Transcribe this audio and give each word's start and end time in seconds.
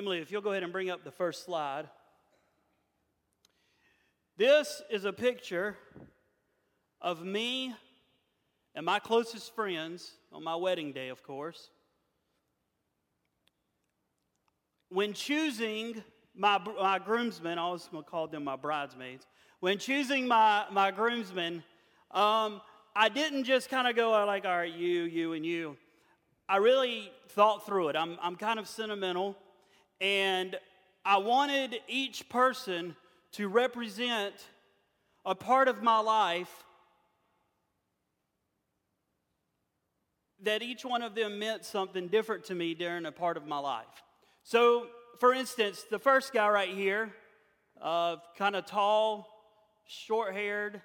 Emily, 0.00 0.20
if 0.20 0.32
you'll 0.32 0.40
go 0.40 0.52
ahead 0.52 0.62
and 0.62 0.72
bring 0.72 0.88
up 0.88 1.04
the 1.04 1.10
first 1.10 1.44
slide. 1.44 1.86
This 4.38 4.80
is 4.88 5.04
a 5.04 5.12
picture 5.12 5.76
of 7.02 7.22
me 7.22 7.74
and 8.74 8.86
my 8.86 8.98
closest 8.98 9.54
friends 9.54 10.12
on 10.32 10.42
my 10.42 10.56
wedding 10.56 10.92
day, 10.92 11.10
of 11.10 11.22
course. 11.22 11.68
When 14.88 15.12
choosing 15.12 16.02
my, 16.34 16.58
my 16.80 16.98
groomsmen, 16.98 17.58
I 17.58 17.60
always 17.60 17.86
called 18.06 18.32
them 18.32 18.44
my 18.44 18.56
bridesmaids. 18.56 19.26
When 19.58 19.76
choosing 19.76 20.26
my, 20.26 20.64
my 20.72 20.92
groomsmen, 20.92 21.62
um, 22.10 22.62
I 22.96 23.10
didn't 23.10 23.44
just 23.44 23.68
kind 23.68 23.86
of 23.86 23.96
go 23.96 24.12
like, 24.24 24.46
all 24.46 24.56
right, 24.56 24.72
you, 24.72 25.02
you, 25.02 25.34
and 25.34 25.44
you. 25.44 25.76
I 26.48 26.56
really 26.56 27.12
thought 27.28 27.66
through 27.66 27.90
it. 27.90 27.96
I'm, 27.96 28.16
I'm 28.22 28.36
kind 28.36 28.58
of 28.58 28.66
sentimental, 28.66 29.36
and 30.00 30.58
I 31.04 31.18
wanted 31.18 31.80
each 31.88 32.28
person 32.28 32.96
to 33.32 33.48
represent 33.48 34.34
a 35.24 35.34
part 35.34 35.68
of 35.68 35.82
my 35.82 36.00
life 36.00 36.64
that 40.42 40.62
each 40.62 40.84
one 40.84 41.02
of 41.02 41.14
them 41.14 41.38
meant 41.38 41.64
something 41.64 42.08
different 42.08 42.44
to 42.44 42.54
me 42.54 42.74
during 42.74 43.04
a 43.04 43.12
part 43.12 43.36
of 43.36 43.46
my 43.46 43.58
life. 43.58 43.84
So, 44.42 44.86
for 45.18 45.34
instance, 45.34 45.84
the 45.90 45.98
first 45.98 46.32
guy 46.32 46.48
right 46.48 46.70
here, 46.70 47.12
uh, 47.80 48.16
kind 48.38 48.56
of 48.56 48.64
tall, 48.64 49.28
short 49.86 50.32
haired, 50.32 50.80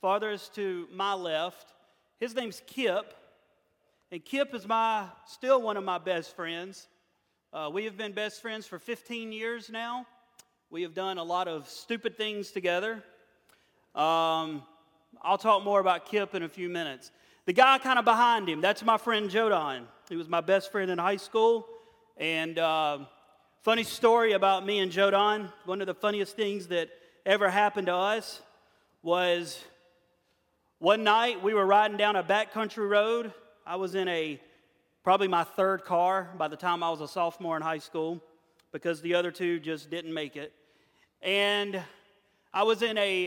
farthest 0.00 0.54
to 0.54 0.86
my 0.92 1.14
left, 1.14 1.72
his 2.20 2.34
name's 2.34 2.62
Kip. 2.66 3.14
And 4.12 4.24
Kip 4.24 4.54
is 4.54 4.68
my 4.68 5.06
still 5.26 5.60
one 5.60 5.76
of 5.76 5.82
my 5.82 5.98
best 5.98 6.36
friends. 6.36 6.86
Uh, 7.56 7.70
we 7.70 7.86
have 7.86 7.96
been 7.96 8.12
best 8.12 8.42
friends 8.42 8.66
for 8.66 8.78
15 8.78 9.32
years 9.32 9.70
now. 9.70 10.04
We 10.68 10.82
have 10.82 10.92
done 10.92 11.16
a 11.16 11.22
lot 11.22 11.48
of 11.48 11.66
stupid 11.70 12.14
things 12.14 12.50
together. 12.50 13.02
Um, 13.94 14.62
I'll 15.22 15.38
talk 15.38 15.64
more 15.64 15.80
about 15.80 16.04
Kip 16.04 16.34
in 16.34 16.42
a 16.42 16.50
few 16.50 16.68
minutes. 16.68 17.10
The 17.46 17.54
guy 17.54 17.78
kind 17.78 17.98
of 17.98 18.04
behind 18.04 18.46
him, 18.46 18.60
that's 18.60 18.84
my 18.84 18.98
friend 18.98 19.30
Jodan. 19.30 19.84
He 20.10 20.16
was 20.16 20.28
my 20.28 20.42
best 20.42 20.70
friend 20.70 20.90
in 20.90 20.98
high 20.98 21.16
school. 21.16 21.66
And 22.18 22.58
uh, 22.58 22.98
funny 23.62 23.84
story 23.84 24.32
about 24.32 24.66
me 24.66 24.80
and 24.80 24.92
Jodan, 24.92 25.50
one 25.64 25.80
of 25.80 25.86
the 25.86 25.94
funniest 25.94 26.36
things 26.36 26.66
that 26.66 26.90
ever 27.24 27.48
happened 27.48 27.86
to 27.86 27.94
us 27.94 28.42
was 29.02 29.58
one 30.78 31.04
night 31.04 31.42
we 31.42 31.54
were 31.54 31.64
riding 31.64 31.96
down 31.96 32.16
a 32.16 32.22
backcountry 32.22 32.86
road. 32.86 33.32
I 33.66 33.76
was 33.76 33.94
in 33.94 34.08
a 34.08 34.38
probably 35.06 35.28
my 35.28 35.44
third 35.44 35.84
car 35.84 36.28
by 36.36 36.48
the 36.48 36.56
time 36.56 36.82
I 36.82 36.90
was 36.90 37.00
a 37.00 37.06
sophomore 37.06 37.54
in 37.54 37.62
high 37.62 37.78
school 37.78 38.20
because 38.72 39.00
the 39.02 39.14
other 39.14 39.30
two 39.30 39.60
just 39.60 39.88
didn't 39.88 40.12
make 40.12 40.34
it. 40.34 40.52
And 41.22 41.80
I 42.52 42.64
was 42.64 42.82
in 42.82 42.98
a 42.98 43.26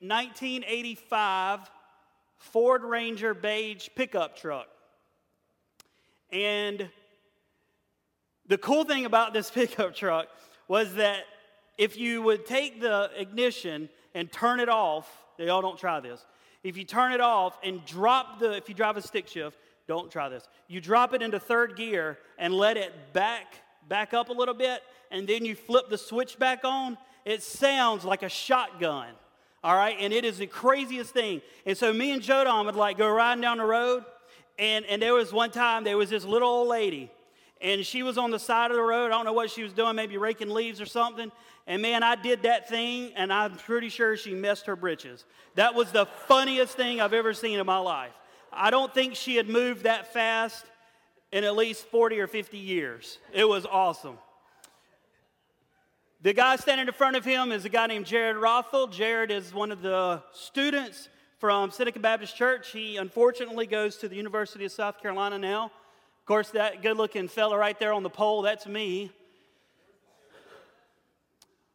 1985 0.00 1.60
Ford 2.36 2.82
Ranger 2.82 3.32
beige 3.32 3.88
pickup 3.96 4.36
truck. 4.36 4.66
And 6.30 6.90
the 8.46 8.58
cool 8.58 8.84
thing 8.84 9.06
about 9.06 9.32
this 9.32 9.50
pickup 9.54 9.94
truck 9.94 10.28
was 10.68 10.96
that 10.96 11.24
if 11.78 11.96
you 11.96 12.20
would 12.20 12.44
take 12.44 12.82
the 12.82 13.10
ignition 13.16 13.88
and 14.14 14.30
turn 14.30 14.60
it 14.60 14.68
off, 14.68 15.10
they 15.38 15.48
all 15.48 15.62
don't 15.62 15.78
try 15.78 16.00
this. 16.00 16.22
If 16.62 16.76
you 16.76 16.84
turn 16.84 17.12
it 17.12 17.22
off 17.22 17.58
and 17.64 17.82
drop 17.86 18.40
the, 18.40 18.58
if 18.58 18.68
you 18.68 18.74
drive 18.74 18.98
a 18.98 19.02
stick 19.02 19.26
shift, 19.26 19.56
don't 19.86 20.10
try 20.10 20.28
this. 20.28 20.48
You 20.68 20.80
drop 20.80 21.14
it 21.14 21.22
into 21.22 21.38
third 21.38 21.76
gear 21.76 22.18
and 22.38 22.54
let 22.54 22.76
it 22.76 23.12
back, 23.12 23.54
back 23.88 24.14
up 24.14 24.28
a 24.28 24.32
little 24.32 24.54
bit, 24.54 24.82
and 25.10 25.26
then 25.26 25.44
you 25.44 25.54
flip 25.54 25.88
the 25.90 25.98
switch 25.98 26.38
back 26.38 26.60
on. 26.64 26.96
It 27.24 27.42
sounds 27.42 28.04
like 28.04 28.22
a 28.22 28.28
shotgun 28.28 29.14
all 29.64 29.74
right? 29.74 29.96
And 29.98 30.12
it 30.12 30.26
is 30.26 30.36
the 30.36 30.46
craziest 30.46 31.12
thing. 31.12 31.40
And 31.64 31.76
so 31.76 31.92
me 31.92 32.12
and 32.12 32.22
Jodan 32.22 32.66
would 32.66 32.76
like 32.76 32.98
go 32.98 33.08
riding 33.08 33.40
down 33.40 33.56
the 33.56 33.64
road, 33.64 34.04
and, 34.58 34.84
and 34.84 35.00
there 35.00 35.14
was 35.14 35.32
one 35.32 35.50
time 35.50 35.82
there 35.82 35.96
was 35.96 36.10
this 36.10 36.24
little 36.24 36.48
old 36.48 36.68
lady, 36.68 37.10
and 37.62 37.84
she 37.84 38.02
was 38.02 38.18
on 38.18 38.30
the 38.30 38.38
side 38.38 38.70
of 38.70 38.76
the 38.76 38.82
road. 38.82 39.06
I 39.06 39.08
don't 39.08 39.24
know 39.24 39.32
what 39.32 39.50
she 39.50 39.62
was 39.62 39.72
doing, 39.72 39.96
maybe 39.96 40.18
raking 40.18 40.50
leaves 40.50 40.82
or 40.82 40.86
something. 40.86 41.32
And 41.66 41.80
man, 41.80 42.02
I 42.02 42.14
did 42.14 42.42
that 42.42 42.68
thing, 42.68 43.12
and 43.16 43.32
I'm 43.32 43.56
pretty 43.56 43.88
sure 43.88 44.18
she 44.18 44.34
messed 44.34 44.66
her 44.66 44.76
britches. 44.76 45.24
That 45.54 45.74
was 45.74 45.90
the 45.90 46.04
funniest 46.04 46.76
thing 46.76 47.00
I've 47.00 47.14
ever 47.14 47.32
seen 47.32 47.58
in 47.58 47.64
my 47.64 47.78
life. 47.78 48.12
I 48.56 48.70
don't 48.70 48.92
think 48.92 49.14
she 49.14 49.36
had 49.36 49.48
moved 49.48 49.84
that 49.84 50.12
fast 50.12 50.64
in 51.32 51.44
at 51.44 51.56
least 51.56 51.84
40 51.86 52.20
or 52.20 52.26
50 52.26 52.58
years. 52.58 53.18
It 53.32 53.48
was 53.48 53.66
awesome. 53.66 54.18
The 56.22 56.32
guy 56.32 56.56
standing 56.56 56.86
in 56.86 56.94
front 56.94 57.16
of 57.16 57.24
him 57.24 57.52
is 57.52 57.64
a 57.64 57.68
guy 57.68 57.86
named 57.86 58.06
Jared 58.06 58.36
Rothel. 58.36 58.90
Jared 58.90 59.30
is 59.30 59.52
one 59.52 59.70
of 59.70 59.82
the 59.82 60.22
students 60.32 61.08
from 61.38 61.70
Seneca 61.70 61.98
Baptist 61.98 62.36
Church. 62.36 62.70
He 62.70 62.96
unfortunately 62.96 63.66
goes 63.66 63.96
to 63.98 64.08
the 64.08 64.16
University 64.16 64.64
of 64.64 64.72
South 64.72 65.02
Carolina 65.02 65.38
now. 65.38 65.66
Of 65.66 66.26
course, 66.26 66.50
that 66.50 66.80
good 66.80 66.96
looking 66.96 67.28
fella 67.28 67.58
right 67.58 67.78
there 67.78 67.92
on 67.92 68.02
the 68.02 68.08
pole, 68.08 68.40
that's 68.40 68.66
me. 68.66 69.10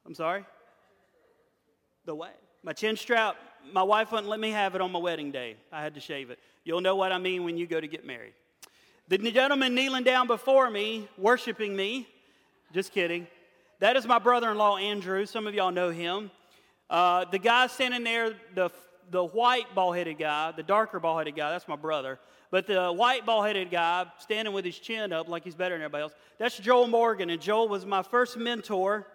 I'm 0.05 0.15
sorry? 0.15 0.43
The 2.05 2.15
what? 2.15 2.35
My 2.63 2.73
chin 2.73 2.97
strap, 2.97 3.35
my 3.71 3.83
wife 3.83 4.11
wouldn't 4.11 4.27
let 4.27 4.39
me 4.39 4.49
have 4.49 4.73
it 4.73 4.81
on 4.81 4.91
my 4.91 4.97
wedding 4.97 5.29
day. 5.29 5.57
I 5.71 5.83
had 5.83 5.93
to 5.93 5.99
shave 5.99 6.31
it. 6.31 6.39
You'll 6.63 6.81
know 6.81 6.95
what 6.95 7.11
I 7.11 7.17
mean 7.17 7.43
when 7.43 7.57
you 7.57 7.67
go 7.67 7.79
to 7.79 7.87
get 7.87 8.05
married. 8.05 8.33
The 9.07 9.17
gentleman 9.17 9.73
kneeling 9.73 10.03
down 10.03 10.27
before 10.27 10.69
me, 10.69 11.07
worshiping 11.17 11.75
me, 11.75 12.07
just 12.73 12.91
kidding 12.91 13.27
that 13.79 13.95
is 13.95 14.05
my 14.05 14.19
brother 14.19 14.51
in 14.51 14.57
law, 14.57 14.75
Andrew. 14.75 15.25
Some 15.25 15.47
of 15.47 15.53
y'all 15.53 15.71
know 15.71 15.89
him. 15.89 16.31
Uh, 16.89 17.23
the 17.31 17.39
guy 17.39 17.67
standing 17.67 18.03
there, 18.03 18.33
the, 18.53 18.69
the 19.09 19.23
white 19.23 19.73
ball 19.73 19.93
headed 19.93 20.19
guy, 20.19 20.51
the 20.51 20.63
darker 20.63 20.99
ball 20.99 21.17
headed 21.17 21.35
guy, 21.35 21.49
that's 21.51 21.67
my 21.67 21.77
brother. 21.77 22.19
But 22.51 22.67
the 22.67 22.91
white 22.91 23.25
ball 23.25 23.41
headed 23.41 23.71
guy 23.71 24.05
standing 24.17 24.53
with 24.53 24.65
his 24.65 24.77
chin 24.77 25.13
up 25.13 25.29
like 25.29 25.45
he's 25.45 25.55
better 25.55 25.75
than 25.75 25.83
everybody 25.83 26.03
else, 26.03 26.13
that's 26.37 26.57
Joel 26.57 26.87
Morgan. 26.87 27.29
And 27.29 27.41
Joel 27.41 27.69
was 27.69 27.85
my 27.85 28.03
first 28.03 28.37
mentor 28.37 29.07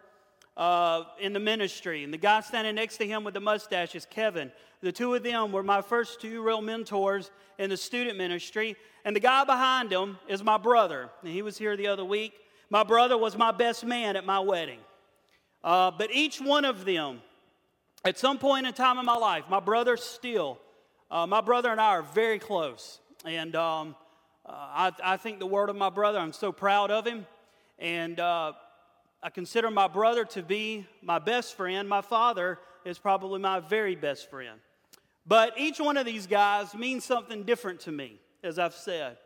uh, 0.57 1.05
in 1.21 1.33
the 1.33 1.41
ministry. 1.41 2.05
And 2.05 2.13
the 2.13 2.19
guy 2.19 2.41
standing 2.41 2.75
next 2.75 2.97
to 2.99 3.07
him 3.07 3.25
with 3.25 3.35
the 3.35 3.41
mustache 3.41 3.95
is 3.95 4.07
Kevin. 4.07 4.53
The 4.81 4.93
two 4.93 5.15
of 5.15 5.23
them 5.23 5.53
were 5.53 5.63
my 5.63 5.83
first 5.83 6.21
two 6.21 6.43
real 6.43 6.61
mentors 6.61 7.31
in 7.59 7.71
the 7.71 7.77
student 7.77 8.19
ministry. 8.19 8.77
And 9.05 9.15
the 9.15 9.21
guy 9.21 9.45
behind 9.45 9.91
him 9.93 10.19
is 10.29 10.43
my 10.43 10.59
brother. 10.59 11.11
And 11.23 11.33
he 11.33 11.43
was 11.43 11.59
here 11.59 11.77
the 11.77 11.89
other 11.89 12.05
week. 12.05 12.35
My 12.71 12.83
brother 12.83 13.17
was 13.17 13.37
my 13.37 13.53
best 13.53 13.85
man 13.85 14.17
at 14.17 14.25
my 14.25 14.41
wedding. 14.41 14.81
Uh, 15.63 15.91
but 15.91 16.11
each 16.13 16.41
one 16.41 16.65
of 16.65 16.85
them, 16.85 17.21
at 18.05 18.19
some 18.19 18.39
point 18.39 18.67
in 18.67 18.73
time 18.75 18.99
in 18.99 19.07
my 19.07 19.17
life, 19.17 19.45
my 19.49 19.61
brother 19.61 19.97
still, 19.97 20.59
uh, 21.11 21.27
my 21.27 21.41
brother 21.41 21.71
and 21.71 21.81
I 21.81 21.89
are 21.89 22.03
very 22.03 22.39
close. 22.39 23.01
And 23.25 23.57
um, 23.57 23.95
uh, 24.45 24.53
I, 24.53 24.93
I, 25.03 25.17
think 25.17 25.39
the 25.39 25.47
word 25.47 25.71
of 25.71 25.77
my 25.77 25.89
brother, 25.89 26.19
I'm 26.19 26.35
so 26.35 26.53
proud 26.53 26.91
of 26.91 27.07
him. 27.07 27.27
And 27.79 28.21
uh, 28.21 28.53
I 29.25 29.31
consider 29.31 29.71
my 29.71 29.89
brother 29.89 30.27
to 30.27 30.43
be 30.43 30.87
my 31.01 31.19
best 31.19 31.57
friend. 31.57 31.89
My 31.89 32.03
father 32.03 32.59
is 32.85 32.99
probably 32.99 33.41
my 33.41 33.59
very 33.59 33.97
best 33.97 34.29
friend. 34.29 34.61
But 35.27 35.59
each 35.59 35.81
one 35.81 35.97
of 35.97 36.05
these 36.05 36.27
guys 36.27 36.75
means 36.75 37.07
something 37.07 37.45
different 37.45 37.81
to 37.81 37.91
me, 37.91 38.21
as 38.43 38.59
I've 38.59 38.75
said. 38.75 39.17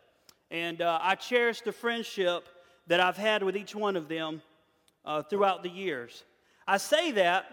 And 0.52 0.80
uh, 0.80 1.00
I 1.02 1.16
cherish 1.16 1.62
the 1.62 1.72
friendship 1.72 2.48
that 2.86 3.00
I've 3.00 3.16
had 3.16 3.42
with 3.42 3.56
each 3.56 3.74
one 3.74 3.96
of 3.96 4.06
them 4.06 4.40
uh, 5.04 5.22
throughout 5.24 5.64
the 5.64 5.68
years. 5.68 6.22
I 6.64 6.76
say 6.76 7.10
that 7.12 7.46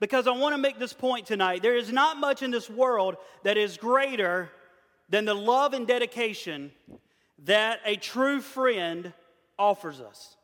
because 0.00 0.26
I 0.26 0.30
want 0.30 0.54
to 0.54 0.58
make 0.58 0.78
this 0.78 0.94
point 0.94 1.26
tonight. 1.26 1.60
There 1.60 1.76
is 1.76 1.92
not 1.92 2.16
much 2.16 2.42
in 2.42 2.50
this 2.50 2.70
world 2.70 3.18
that 3.42 3.58
is 3.58 3.76
greater 3.76 4.50
than 5.10 5.26
the 5.26 5.34
love 5.34 5.74
and 5.74 5.86
dedication 5.86 6.72
that 7.44 7.80
a 7.84 7.96
true 7.96 8.40
friend 8.40 9.12
offers 9.58 10.00
us. 10.00 10.36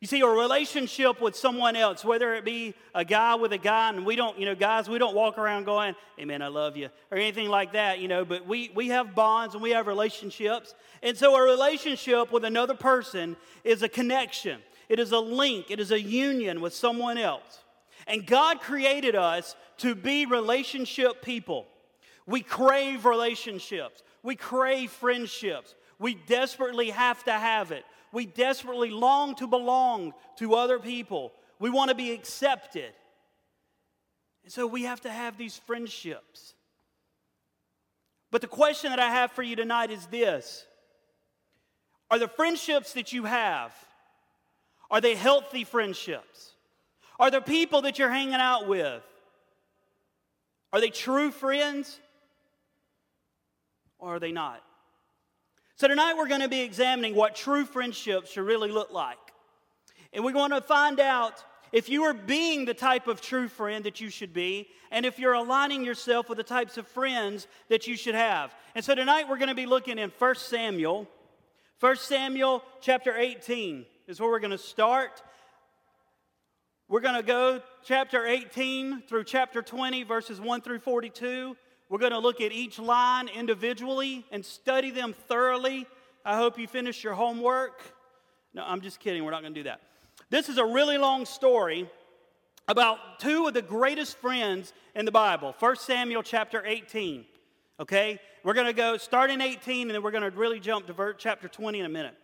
You 0.00 0.06
see, 0.06 0.20
a 0.22 0.26
relationship 0.26 1.20
with 1.20 1.36
someone 1.36 1.76
else, 1.76 2.02
whether 2.02 2.34
it 2.34 2.42
be 2.42 2.74
a 2.94 3.04
guy 3.04 3.34
with 3.34 3.52
a 3.52 3.58
guy, 3.58 3.90
and 3.90 4.06
we 4.06 4.16
don't, 4.16 4.38
you 4.38 4.46
know, 4.46 4.54
guys, 4.54 4.88
we 4.88 4.96
don't 4.96 5.14
walk 5.14 5.36
around 5.36 5.64
going, 5.64 5.94
hey, 6.16 6.22
Amen, 6.22 6.40
I 6.40 6.48
love 6.48 6.74
you, 6.74 6.88
or 7.10 7.18
anything 7.18 7.50
like 7.50 7.74
that, 7.74 7.98
you 7.98 8.08
know, 8.08 8.24
but 8.24 8.46
we, 8.46 8.70
we 8.74 8.88
have 8.88 9.14
bonds 9.14 9.54
and 9.54 9.62
we 9.62 9.70
have 9.72 9.86
relationships. 9.86 10.74
And 11.02 11.18
so 11.18 11.36
a 11.36 11.42
relationship 11.42 12.32
with 12.32 12.46
another 12.46 12.72
person 12.72 13.36
is 13.62 13.82
a 13.82 13.90
connection, 13.90 14.62
it 14.88 14.98
is 14.98 15.12
a 15.12 15.18
link, 15.18 15.66
it 15.70 15.78
is 15.78 15.90
a 15.90 16.00
union 16.00 16.62
with 16.62 16.74
someone 16.74 17.18
else. 17.18 17.60
And 18.06 18.26
God 18.26 18.60
created 18.60 19.14
us 19.14 19.54
to 19.78 19.94
be 19.94 20.24
relationship 20.24 21.20
people. 21.20 21.66
We 22.24 22.40
crave 22.40 23.04
relationships, 23.04 24.02
we 24.22 24.34
crave 24.34 24.90
friendships, 24.92 25.74
we 25.98 26.14
desperately 26.14 26.88
have 26.88 27.22
to 27.24 27.32
have 27.32 27.70
it. 27.70 27.84
We 28.12 28.26
desperately 28.26 28.90
long 28.90 29.34
to 29.36 29.46
belong 29.46 30.14
to 30.38 30.54
other 30.54 30.78
people. 30.78 31.32
We 31.58 31.70
want 31.70 31.90
to 31.90 31.94
be 31.94 32.12
accepted. 32.12 32.92
And 34.44 34.52
so 34.52 34.66
we 34.66 34.84
have 34.84 35.02
to 35.02 35.10
have 35.10 35.36
these 35.36 35.56
friendships. 35.56 36.54
But 38.30 38.40
the 38.40 38.46
question 38.46 38.90
that 38.90 39.00
I 39.00 39.10
have 39.10 39.32
for 39.32 39.42
you 39.42 39.56
tonight 39.56 39.90
is 39.90 40.06
this 40.06 40.64
Are 42.10 42.18
the 42.18 42.28
friendships 42.28 42.94
that 42.94 43.12
you 43.12 43.24
have, 43.24 43.72
Are 44.90 45.00
they 45.00 45.14
healthy 45.14 45.64
friendships? 45.64 46.52
Are 47.18 47.30
there 47.30 47.42
people 47.42 47.82
that 47.82 47.98
you're 47.98 48.10
hanging 48.10 48.34
out 48.34 48.66
with? 48.66 49.02
Are 50.72 50.80
they 50.80 50.88
true 50.88 51.30
friends? 51.30 52.00
Or 53.98 54.14
are 54.14 54.18
they 54.18 54.32
not? 54.32 54.62
So, 55.80 55.88
tonight 55.88 56.18
we're 56.18 56.28
going 56.28 56.42
to 56.42 56.48
be 56.48 56.60
examining 56.60 57.14
what 57.14 57.34
true 57.34 57.64
friendships 57.64 58.32
should 58.32 58.44
really 58.44 58.70
look 58.70 58.92
like. 58.92 59.16
And 60.12 60.22
we're 60.22 60.32
going 60.32 60.50
to 60.50 60.60
find 60.60 61.00
out 61.00 61.42
if 61.72 61.88
you 61.88 62.02
are 62.02 62.12
being 62.12 62.66
the 62.66 62.74
type 62.74 63.06
of 63.06 63.22
true 63.22 63.48
friend 63.48 63.82
that 63.86 63.98
you 63.98 64.10
should 64.10 64.34
be, 64.34 64.68
and 64.90 65.06
if 65.06 65.18
you're 65.18 65.32
aligning 65.32 65.82
yourself 65.82 66.28
with 66.28 66.36
the 66.36 66.44
types 66.44 66.76
of 66.76 66.86
friends 66.86 67.46
that 67.70 67.86
you 67.86 67.96
should 67.96 68.14
have. 68.14 68.54
And 68.74 68.84
so 68.84 68.94
tonight 68.94 69.26
we're 69.26 69.38
going 69.38 69.48
to 69.48 69.54
be 69.54 69.64
looking 69.64 69.98
in 69.98 70.12
1 70.18 70.34
Samuel. 70.34 71.08
1 71.78 71.96
Samuel 71.96 72.62
chapter 72.82 73.16
18 73.16 73.86
is 74.06 74.20
where 74.20 74.28
we're 74.28 74.38
going 74.38 74.50
to 74.50 74.58
start. 74.58 75.22
We're 76.90 77.00
going 77.00 77.16
to 77.16 77.22
go 77.22 77.62
chapter 77.86 78.26
18 78.26 79.04
through 79.08 79.24
chapter 79.24 79.62
20, 79.62 80.02
verses 80.02 80.42
1 80.42 80.60
through 80.60 80.80
42. 80.80 81.56
We're 81.90 81.98
going 81.98 82.12
to 82.12 82.20
look 82.20 82.40
at 82.40 82.52
each 82.52 82.78
line 82.78 83.26
individually 83.26 84.24
and 84.30 84.46
study 84.46 84.92
them 84.92 85.12
thoroughly. 85.12 85.88
I 86.24 86.36
hope 86.36 86.56
you 86.56 86.68
finish 86.68 87.02
your 87.02 87.14
homework. 87.14 87.82
No, 88.54 88.62
I'm 88.64 88.80
just 88.80 89.00
kidding. 89.00 89.24
We're 89.24 89.32
not 89.32 89.42
going 89.42 89.54
to 89.54 89.60
do 89.60 89.64
that. 89.64 89.80
This 90.30 90.48
is 90.48 90.58
a 90.58 90.64
really 90.64 90.98
long 90.98 91.26
story 91.26 91.90
about 92.68 93.18
two 93.18 93.48
of 93.48 93.54
the 93.54 93.62
greatest 93.62 94.18
friends 94.18 94.72
in 94.94 95.04
the 95.04 95.10
Bible. 95.10 95.52
1 95.58 95.76
Samuel 95.78 96.22
chapter 96.22 96.64
18. 96.64 97.24
Okay? 97.80 98.20
We're 98.44 98.54
going 98.54 98.68
to 98.68 98.72
go 98.72 98.96
start 98.96 99.32
in 99.32 99.40
18 99.40 99.88
and 99.88 99.90
then 99.90 100.00
we're 100.00 100.12
going 100.12 100.22
to 100.22 100.30
really 100.30 100.60
jump 100.60 100.86
to 100.86 101.14
chapter 101.18 101.48
20 101.48 101.80
in 101.80 101.86
a 101.86 101.88
minute. 101.88 102.14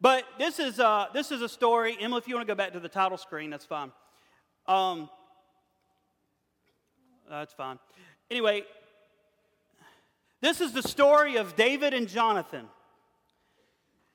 But 0.00 0.24
this 0.38 0.58
is, 0.58 0.80
uh, 0.80 1.08
this 1.12 1.30
is 1.30 1.42
a 1.42 1.48
story. 1.48 1.94
Emma, 2.00 2.16
if 2.16 2.26
you 2.26 2.36
want 2.36 2.48
to 2.48 2.50
go 2.50 2.56
back 2.56 2.72
to 2.72 2.80
the 2.80 2.88
title 2.88 3.18
screen, 3.18 3.50
that's 3.50 3.66
fine. 3.66 3.92
Um, 4.66 5.10
that's 7.28 7.52
fine. 7.52 7.78
Anyway, 8.30 8.64
this 10.40 10.60
is 10.60 10.72
the 10.72 10.82
story 10.82 11.36
of 11.36 11.56
David 11.56 11.94
and 11.94 12.08
Jonathan. 12.08 12.66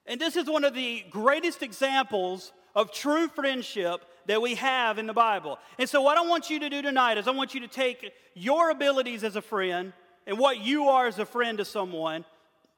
And 0.06 0.19
this 0.19 0.36
is 0.36 0.48
one 0.48 0.63
of 0.63 0.74
the 0.74 1.04
greatest 1.10 1.63
examples 1.63 2.51
of 2.75 2.92
true 2.92 3.27
friendship 3.27 4.01
that 4.27 4.42
we 4.42 4.56
have 4.56 4.98
in 4.98 5.07
the 5.07 5.13
Bible. 5.13 5.57
And 5.80 5.88
so, 5.89 6.01
what 6.01 6.18
I 6.18 6.22
want 6.22 6.50
you 6.50 6.60
to 6.60 6.69
do 6.69 6.81
tonight 6.81 7.18
is 7.18 7.27
I 7.27 7.31
want 7.31 7.54
you 7.54 7.62
to 7.62 7.68
take 7.68 8.12
your 8.33 8.69
abilities 8.69 9.24
as 9.24 9.36
a 9.36 9.42
friend 9.42 9.94
and 10.27 10.38
what 10.38 10.60
you 10.60 10.89
are 10.89 11.07
as 11.07 11.19
a 11.19 11.25
friend 11.25 11.57
to 11.57 11.66
someone 11.66 12.25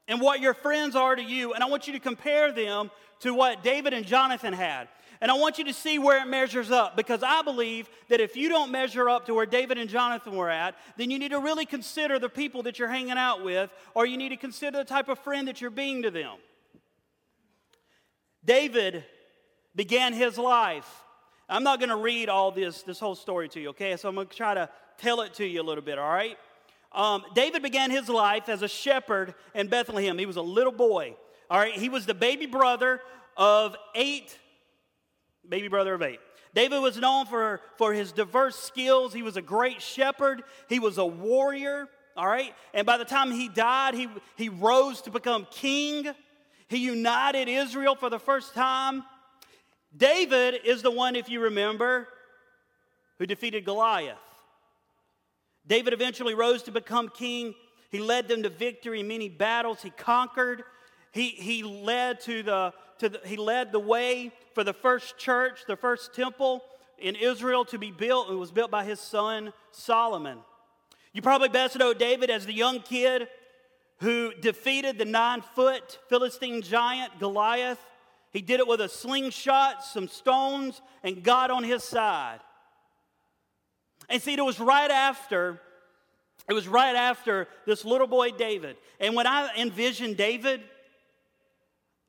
and 0.07 0.21
what 0.21 0.39
your 0.39 0.53
friends 0.53 0.95
are 0.95 1.15
to 1.15 1.21
you, 1.21 1.53
and 1.53 1.63
I 1.63 1.67
want 1.67 1.87
you 1.87 1.93
to 1.93 1.99
compare 1.99 2.51
them 2.51 2.91
to 3.21 3.33
what 3.33 3.63
David 3.63 3.93
and 3.93 4.05
Jonathan 4.05 4.53
had. 4.53 4.87
And 5.19 5.31
I 5.31 5.33
want 5.33 5.57
you 5.57 5.63
to 5.65 5.73
see 5.73 5.97
where 5.97 6.21
it 6.21 6.27
measures 6.27 6.69
up 6.69 6.95
because 6.95 7.23
I 7.23 7.41
believe 7.41 7.89
that 8.09 8.19
if 8.19 8.35
you 8.35 8.49
don't 8.49 8.71
measure 8.71 9.09
up 9.09 9.25
to 9.25 9.33
where 9.33 9.47
David 9.47 9.77
and 9.79 9.89
Jonathan 9.89 10.35
were 10.35 10.49
at, 10.49 10.75
then 10.95 11.09
you 11.09 11.17
need 11.17 11.31
to 11.31 11.39
really 11.39 11.65
consider 11.65 12.19
the 12.19 12.29
people 12.29 12.63
that 12.63 12.77
you're 12.77 12.87
hanging 12.87 13.17
out 13.17 13.43
with, 13.43 13.71
or 13.95 14.05
you 14.05 14.17
need 14.17 14.29
to 14.29 14.37
consider 14.37 14.77
the 14.77 14.85
type 14.85 15.09
of 15.09 15.17
friend 15.19 15.47
that 15.47 15.59
you're 15.59 15.71
being 15.71 16.03
to 16.03 16.11
them. 16.11 16.35
David 18.45 19.03
began 19.75 20.13
his 20.13 20.37
life. 20.37 20.87
I'm 21.49 21.63
not 21.63 21.79
going 21.79 21.89
to 21.89 21.97
read 21.97 22.29
all 22.29 22.51
this, 22.51 22.83
this 22.83 22.99
whole 22.99 23.15
story 23.15 23.49
to 23.49 23.59
you, 23.59 23.69
okay? 23.69 23.95
So 23.97 24.09
I'm 24.09 24.15
going 24.15 24.27
to 24.27 24.35
try 24.35 24.53
to 24.53 24.69
tell 24.97 25.21
it 25.21 25.33
to 25.35 25.45
you 25.45 25.61
a 25.61 25.63
little 25.63 25.83
bit, 25.83 25.97
all 25.97 26.09
right? 26.09 26.37
Um, 26.91 27.23
David 27.33 27.63
began 27.63 27.89
his 27.89 28.09
life 28.09 28.49
as 28.49 28.61
a 28.61 28.67
shepherd 28.67 29.33
in 29.53 29.67
Bethlehem. 29.67 30.17
He 30.17 30.25
was 30.25 30.35
a 30.35 30.41
little 30.41 30.71
boy, 30.71 31.15
all 31.49 31.59
right? 31.59 31.73
He 31.73 31.89
was 31.89 32.05
the 32.05 32.13
baby 32.13 32.45
brother 32.45 33.01
of 33.35 33.75
eight, 33.95 34.37
baby 35.47 35.67
brother 35.67 35.93
of 35.93 36.01
eight. 36.01 36.19
David 36.53 36.79
was 36.79 36.97
known 36.97 37.25
for, 37.25 37.61
for 37.77 37.93
his 37.93 38.11
diverse 38.11 38.55
skills. 38.55 39.13
He 39.13 39.21
was 39.21 39.37
a 39.37 39.41
great 39.41 39.81
shepherd, 39.81 40.43
he 40.69 40.79
was 40.79 40.97
a 40.97 41.05
warrior, 41.05 41.87
all 42.15 42.27
right? 42.27 42.53
And 42.73 42.85
by 42.85 42.97
the 42.97 43.05
time 43.05 43.31
he 43.31 43.47
died, 43.47 43.93
he, 43.93 44.07
he 44.35 44.49
rose 44.49 45.01
to 45.03 45.11
become 45.11 45.47
king. 45.51 46.07
He 46.67 46.77
united 46.77 47.47
Israel 47.47 47.95
for 47.95 48.09
the 48.09 48.19
first 48.19 48.53
time. 48.53 49.03
David 49.95 50.59
is 50.65 50.81
the 50.81 50.91
one, 50.91 51.15
if 51.15 51.29
you 51.29 51.39
remember, 51.41 52.07
who 53.19 53.25
defeated 53.25 53.63
Goliath. 53.63 54.17
David 55.65 55.93
eventually 55.93 56.33
rose 56.33 56.63
to 56.63 56.71
become 56.71 57.09
king. 57.09 57.53
He 57.89 57.99
led 57.99 58.27
them 58.27 58.43
to 58.43 58.49
victory 58.49 58.99
in 58.99 59.07
many 59.07 59.29
battles. 59.29 59.81
He 59.81 59.89
conquered. 59.89 60.63
He, 61.11 61.29
he, 61.29 61.63
led 61.63 62.21
to 62.21 62.43
the, 62.43 62.73
to 62.99 63.09
the, 63.09 63.21
he 63.25 63.37
led 63.37 63.71
the 63.71 63.79
way 63.79 64.31
for 64.53 64.63
the 64.63 64.73
first 64.73 65.17
church, 65.17 65.61
the 65.67 65.75
first 65.75 66.13
temple 66.13 66.63
in 66.97 67.15
Israel 67.15 67.65
to 67.65 67.77
be 67.77 67.91
built. 67.91 68.29
It 68.29 68.35
was 68.35 68.51
built 68.51 68.71
by 68.71 68.83
his 68.83 68.99
son 68.99 69.53
Solomon. 69.71 70.39
You 71.13 71.21
probably 71.21 71.49
best 71.49 71.77
know 71.77 71.93
David 71.93 72.29
as 72.29 72.45
the 72.45 72.53
young 72.53 72.79
kid 72.81 73.27
who 73.99 74.33
defeated 74.41 74.97
the 74.97 75.05
nine 75.05 75.41
foot 75.41 75.99
Philistine 76.09 76.61
giant 76.61 77.19
Goliath 77.19 77.79
he 78.37 78.41
did 78.41 78.59
it 78.59 78.67
with 78.67 78.81
a 78.81 78.89
slingshot, 78.89 79.83
some 79.83 80.07
stones, 80.07 80.81
and 81.03 81.23
God 81.23 81.49
on 81.49 81.63
his 81.63 81.83
side. 81.83 82.39
And 84.09 84.21
see, 84.21 84.33
it 84.33 84.45
was 84.45 84.59
right 84.59 84.91
after, 84.91 85.59
it 86.47 86.53
was 86.53 86.67
right 86.67 86.95
after 86.95 87.47
this 87.65 87.83
little 87.83 88.07
boy 88.07 88.29
David. 88.31 88.77
And 88.99 89.15
when 89.15 89.27
I 89.27 89.49
envision 89.57 90.13
David, 90.13 90.61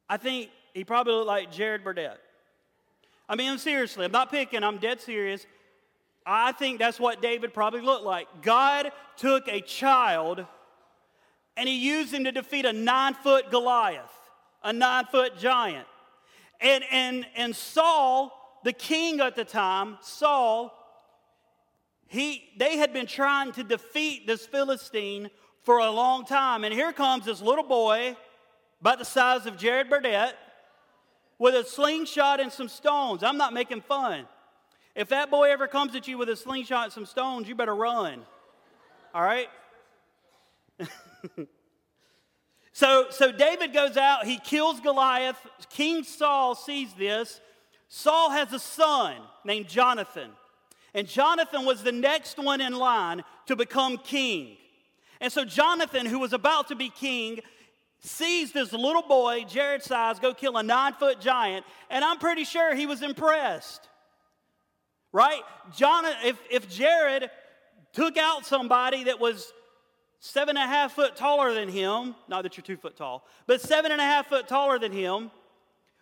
I 0.09 0.17
think 0.17 0.51
he 0.75 0.85
probably 0.85 1.15
looked 1.15 1.27
like 1.27 1.53
Jared 1.53 1.85
Burdett. 1.85 2.19
I 3.29 3.37
mean, 3.37 3.59
seriously, 3.59 4.05
I'm 4.05 4.13
not 4.13 4.31
picking, 4.31 4.65
I'm 4.65 4.79
dead 4.79 5.01
serious. 5.01 5.47
I 6.25 6.53
think 6.53 6.79
that's 6.79 6.99
what 7.01 7.23
David 7.23 7.53
probably 7.53 7.81
looked 7.81 8.05
like. 8.05 8.27
God 8.43 8.91
took 9.17 9.49
a 9.49 9.61
child 9.61 10.45
and 11.57 11.69
he 11.69 11.77
used 11.77 12.15
him 12.15 12.25
to 12.25 12.33
defeat 12.33 12.65
a 12.65 12.73
nine 12.73 13.15
foot 13.15 13.51
Goliath, 13.51 14.13
a 14.63 14.73
nine 14.73 15.07
foot 15.07 15.39
giant. 15.39 15.87
And, 16.61 16.85
and, 16.91 17.27
and 17.37 17.55
Saul, 17.55 18.61
the 18.65 18.73
king 18.73 19.21
at 19.21 19.37
the 19.37 19.45
time, 19.45 19.99
Saul, 20.01 20.73
he, 22.07 22.45
they 22.59 22.77
had 22.77 22.93
been 22.93 23.07
trying 23.07 23.53
to 23.53 23.65
defeat 23.65 24.27
this 24.27 24.47
Philistine 24.47 25.31
for 25.63 25.79
a 25.79 25.91
long 25.91 26.25
time. 26.25 26.65
And 26.65 26.73
here 26.73 26.93
comes 26.93 27.27
this 27.27 27.43
little 27.43 27.65
boy, 27.65 28.17
about 28.81 28.99
the 28.99 29.05
size 29.05 29.47
of 29.47 29.57
Jared 29.57 29.89
Burdett, 29.91 30.37
with 31.39 31.55
a 31.55 31.65
slingshot 31.65 32.41
and 32.41 32.53
some 32.53 32.69
stones. 32.69 33.23
I'm 33.23 33.37
not 33.37 33.53
making 33.53 33.83
fun. 33.83 34.27
If 34.95 35.09
that 35.11 35.31
boy 35.31 35.51
ever 35.51 35.69
comes 35.69 35.95
at 35.95 36.09
you 36.09 36.19
with 36.19 36.29
a 36.29 36.37
slingshot 36.37 36.85
and 36.85 36.93
some 36.93 37.07
stones, 37.07 37.49
you 37.49 37.55
better 37.55 37.75
run. 37.75 38.23
All 39.15 39.23
right? 39.23 39.49
So, 42.79 43.07
so 43.11 43.33
David 43.33 43.73
goes 43.73 43.97
out, 43.97 44.25
he 44.25 44.39
kills 44.39 44.79
Goliath. 44.79 45.37
King 45.69 46.05
Saul 46.05 46.55
sees 46.55 46.93
this. 46.95 47.41
Saul 47.89 48.31
has 48.31 48.53
a 48.53 48.61
son 48.61 49.17
named 49.45 49.67
Jonathan. 49.67 50.31
And 50.95 51.09
Jonathan 51.09 51.65
was 51.65 51.83
the 51.83 51.91
next 51.91 52.39
one 52.39 52.61
in 52.61 52.73
line 52.73 53.25
to 53.47 53.57
become 53.57 53.99
king. 53.99 54.59
And 55.21 55.33
so 55.33 55.45
Jonathan, 55.45 56.07
who 56.07 56.21
was 56.21 56.33
about 56.33 56.69
to 56.69 56.77
be 56.77 56.89
king, 56.89 57.41
sees 58.01 58.53
this 58.53 58.73
little 58.73 59.03
boy, 59.03 59.45
Jared 59.49 59.83
size, 59.83 60.19
go 60.19 60.33
kill 60.33 60.57
a 60.57 60.63
nine 60.63 60.93
foot 60.95 61.21
giant, 61.21 61.65
and 61.91 62.05
I'm 62.05 62.19
pretty 62.19 62.45
sure 62.45 62.75
he 62.75 62.87
was 62.87 63.03
impressed. 63.03 63.89
Right? 65.13 65.43
Jonathan, 65.75 66.19
if, 66.25 66.39
if 66.51 66.69
Jared 66.69 67.31
took 67.93 68.17
out 68.17 68.47
somebody 68.47 69.05
that 69.05 69.19
was 69.19 69.53
seven 70.21 70.57
and 70.57 70.65
a 70.65 70.69
half 70.69 70.93
foot 70.93 71.17
taller 71.17 71.55
than 71.55 71.69
him, 71.69 72.15
not 72.29 72.43
that 72.43 72.57
you're 72.57 72.65
two 72.65 72.77
foot 72.77 72.97
tall, 72.97 73.27
but 73.47 73.61
seven 73.61 73.91
and 73.91 74.01
a 74.01 74.05
half 74.05 74.29
foot 74.29 74.49
taller 74.49 74.79
than 74.79 74.93
him, 74.93 75.31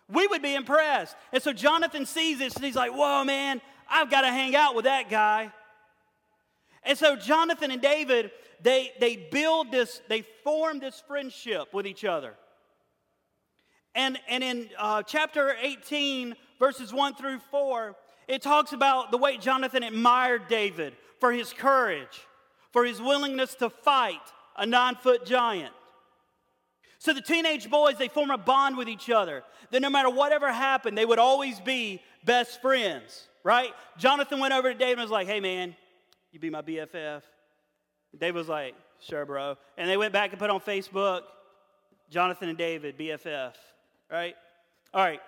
we 0.09 0.27
would 0.27 0.41
be 0.41 0.55
impressed. 0.55 1.15
And 1.31 1.41
so 1.41 1.53
Jonathan 1.53 2.05
sees 2.05 2.39
this 2.39 2.55
and 2.55 2.65
he's 2.65 2.75
like, 2.75 2.91
whoa, 2.91 3.23
man, 3.23 3.61
I've 3.89 4.09
got 4.09 4.21
to 4.21 4.27
hang 4.27 4.55
out 4.55 4.75
with 4.75 4.85
that 4.85 5.09
guy. 5.09 5.51
And 6.83 6.97
so 6.97 7.15
Jonathan 7.15 7.71
and 7.71 7.81
David, 7.81 8.31
they, 8.61 8.91
they 8.99 9.15
build 9.15 9.71
this, 9.71 10.01
they 10.07 10.23
form 10.43 10.79
this 10.79 11.01
friendship 11.07 11.73
with 11.73 11.85
each 11.85 12.05
other. 12.05 12.33
And, 13.95 14.19
and 14.29 14.43
in 14.43 14.69
uh, 14.77 15.03
chapter 15.03 15.55
18, 15.61 16.35
verses 16.59 16.93
1 16.93 17.15
through 17.15 17.39
4, 17.51 17.95
it 18.27 18.41
talks 18.41 18.73
about 18.73 19.11
the 19.11 19.17
way 19.17 19.37
Jonathan 19.37 19.83
admired 19.83 20.47
David 20.47 20.93
for 21.19 21.31
his 21.31 21.53
courage 21.53 22.27
for 22.77 22.85
his 22.85 23.01
willingness 23.01 23.55
to 23.55 23.71
fight 23.71 24.21
a 24.55 24.63
nine 24.63 24.93
foot 24.93 25.25
giant. 25.25 25.73
So 26.99 27.11
the 27.11 27.21
teenage 27.21 27.69
boys, 27.71 27.97
they 27.97 28.07
form 28.07 28.29
a 28.29 28.37
bond 28.37 28.77
with 28.77 28.87
each 28.87 29.09
other. 29.09 29.43
That 29.71 29.81
no 29.81 29.89
matter 29.89 30.11
whatever 30.11 30.51
happened, 30.51 30.95
they 30.95 31.05
would 31.05 31.17
always 31.17 31.59
be 31.59 32.03
best 32.23 32.61
friends, 32.61 33.29
right? 33.43 33.71
Jonathan 33.97 34.39
went 34.39 34.53
over 34.53 34.71
to 34.71 34.77
David 34.77 34.99
and 34.99 35.01
was 35.01 35.09
like, 35.09 35.25
hey 35.25 35.39
man, 35.39 35.75
you 36.31 36.39
be 36.39 36.51
my 36.51 36.61
BFF. 36.61 37.23
David 38.17 38.35
was 38.35 38.47
like, 38.47 38.75
sure, 38.99 39.25
bro. 39.25 39.57
And 39.77 39.89
they 39.89 39.97
went 39.97 40.13
back 40.13 40.31
and 40.31 40.39
put 40.39 40.49
on 40.49 40.59
Facebook, 40.59 41.21
Jonathan 42.09 42.49
and 42.49 42.57
David, 42.57 42.97
BFF, 42.97 43.53
right? 44.09 44.35
All 44.93 45.03
right. 45.03 45.21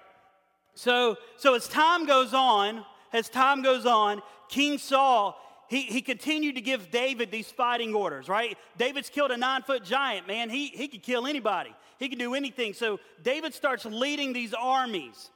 So, 0.76 1.18
so 1.38 1.56
as 1.56 1.68
time 1.68 2.06
goes 2.06 2.34
on, 2.34 2.86
as 3.12 3.30
time 3.30 3.62
goes 3.62 3.86
on, 3.86 4.22
King 4.48 4.78
Saul, 4.78 5.38
he, 5.68 5.82
he 5.82 6.02
continued 6.02 6.56
to 6.56 6.62
give 6.62 6.90
David 6.90 7.32
these 7.32 7.52
fighting 7.52 7.94
orders, 7.94 8.28
right? 8.28 8.58
David's 8.78 9.10
killed 9.10 9.32
a 9.32 9.38
nine 9.38 9.62
foot 9.62 9.84
giant, 9.84 10.28
man. 10.28 10.50
He, 10.50 10.68
he 10.68 10.88
could 10.88 11.04
kill 11.04 11.28
anybody, 11.28 11.76
he 12.00 12.10
could 12.10 12.20
do 12.20 12.34
anything. 12.34 12.74
So 12.74 13.00
David 13.22 13.54
starts 13.54 13.86
leading 13.86 14.34
these 14.34 14.54
armies. 14.54 15.30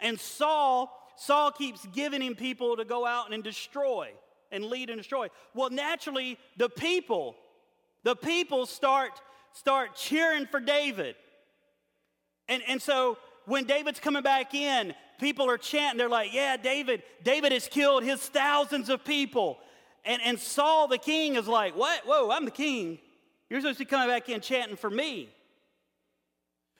And 0.00 0.20
Saul, 0.20 0.92
Saul 1.16 1.52
keeps 1.52 1.86
giving 1.86 2.20
him 2.20 2.34
people 2.34 2.76
to 2.76 2.84
go 2.84 3.06
out 3.06 3.32
and 3.32 3.42
destroy 3.42 4.10
and 4.50 4.64
lead 4.64 4.90
and 4.90 4.98
destroy. 4.98 5.28
Well, 5.54 5.70
naturally, 5.70 6.38
the 6.56 6.68
people, 6.68 7.36
the 8.02 8.16
people 8.16 8.66
start, 8.66 9.20
start 9.52 9.94
cheering 9.96 10.46
for 10.46 10.60
David. 10.60 11.16
And, 12.48 12.62
and 12.68 12.80
so 12.80 13.18
when 13.46 13.64
David's 13.64 14.00
coming 14.00 14.22
back 14.22 14.54
in, 14.54 14.94
people 15.18 15.50
are 15.50 15.58
chanting. 15.58 15.98
They're 15.98 16.08
like, 16.08 16.32
Yeah, 16.32 16.56
David, 16.56 17.02
David 17.22 17.52
has 17.52 17.68
killed 17.68 18.04
his 18.04 18.20
thousands 18.20 18.88
of 18.88 19.04
people. 19.04 19.58
And, 20.04 20.22
and 20.24 20.38
Saul, 20.38 20.88
the 20.88 20.98
king, 20.98 21.36
is 21.36 21.48
like, 21.48 21.76
What? 21.76 22.02
Whoa, 22.06 22.30
I'm 22.30 22.44
the 22.44 22.50
king. 22.50 22.98
You're 23.48 23.60
supposed 23.60 23.78
to 23.78 23.84
be 23.84 23.88
coming 23.88 24.08
back 24.08 24.28
in 24.28 24.40
chanting 24.40 24.76
for 24.76 24.90
me. 24.90 25.28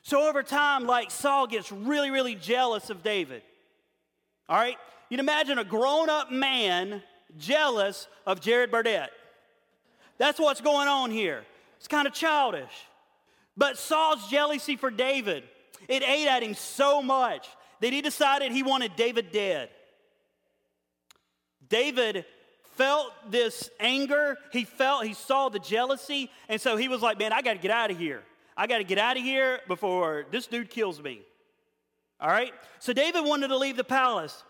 So 0.02 0.28
over 0.28 0.42
time, 0.42 0.86
like 0.86 1.10
Saul 1.10 1.46
gets 1.46 1.72
really, 1.72 2.10
really 2.10 2.34
jealous 2.34 2.90
of 2.90 3.02
David. 3.02 3.42
All 4.48 4.56
right? 4.56 4.76
You'd 5.08 5.20
imagine 5.20 5.58
a 5.58 5.64
grown 5.64 6.08
up 6.08 6.30
man 6.30 7.02
jealous 7.38 8.08
of 8.26 8.40
Jared 8.40 8.70
Burdett. 8.70 9.10
That's 10.18 10.38
what's 10.38 10.60
going 10.60 10.88
on 10.88 11.10
here. 11.10 11.44
It's 11.78 11.88
kind 11.88 12.06
of 12.06 12.14
childish. 12.14 12.72
But 13.56 13.78
Saul's 13.78 14.28
jealousy 14.28 14.76
for 14.76 14.90
David, 14.90 15.44
it 15.88 16.02
ate 16.02 16.28
at 16.28 16.42
him 16.42 16.54
so 16.54 17.02
much 17.02 17.48
that 17.80 17.92
he 17.92 18.02
decided 18.02 18.52
he 18.52 18.62
wanted 18.62 18.96
David 18.96 19.32
dead. 19.32 19.70
David 21.68 22.24
felt 22.76 23.12
this 23.30 23.70
anger, 23.80 24.36
he 24.52 24.64
felt, 24.64 25.06
he 25.06 25.14
saw 25.14 25.48
the 25.48 25.58
jealousy, 25.58 26.30
and 26.48 26.60
so 26.60 26.76
he 26.76 26.88
was 26.88 27.00
like, 27.00 27.18
Man, 27.18 27.32
I 27.32 27.42
got 27.42 27.54
to 27.54 27.58
get 27.58 27.70
out 27.70 27.90
of 27.90 27.98
here. 27.98 28.22
I 28.56 28.66
got 28.66 28.78
to 28.78 28.84
get 28.84 28.98
out 28.98 29.16
of 29.16 29.22
here 29.22 29.60
before 29.68 30.26
this 30.30 30.46
dude 30.46 30.70
kills 30.70 31.02
me. 31.02 31.20
All 32.20 32.30
right? 32.30 32.52
So 32.78 32.92
David 32.92 33.24
wanted 33.24 33.48
to 33.48 33.56
leave 33.56 33.76
the 33.76 33.84
palace. 33.84 34.44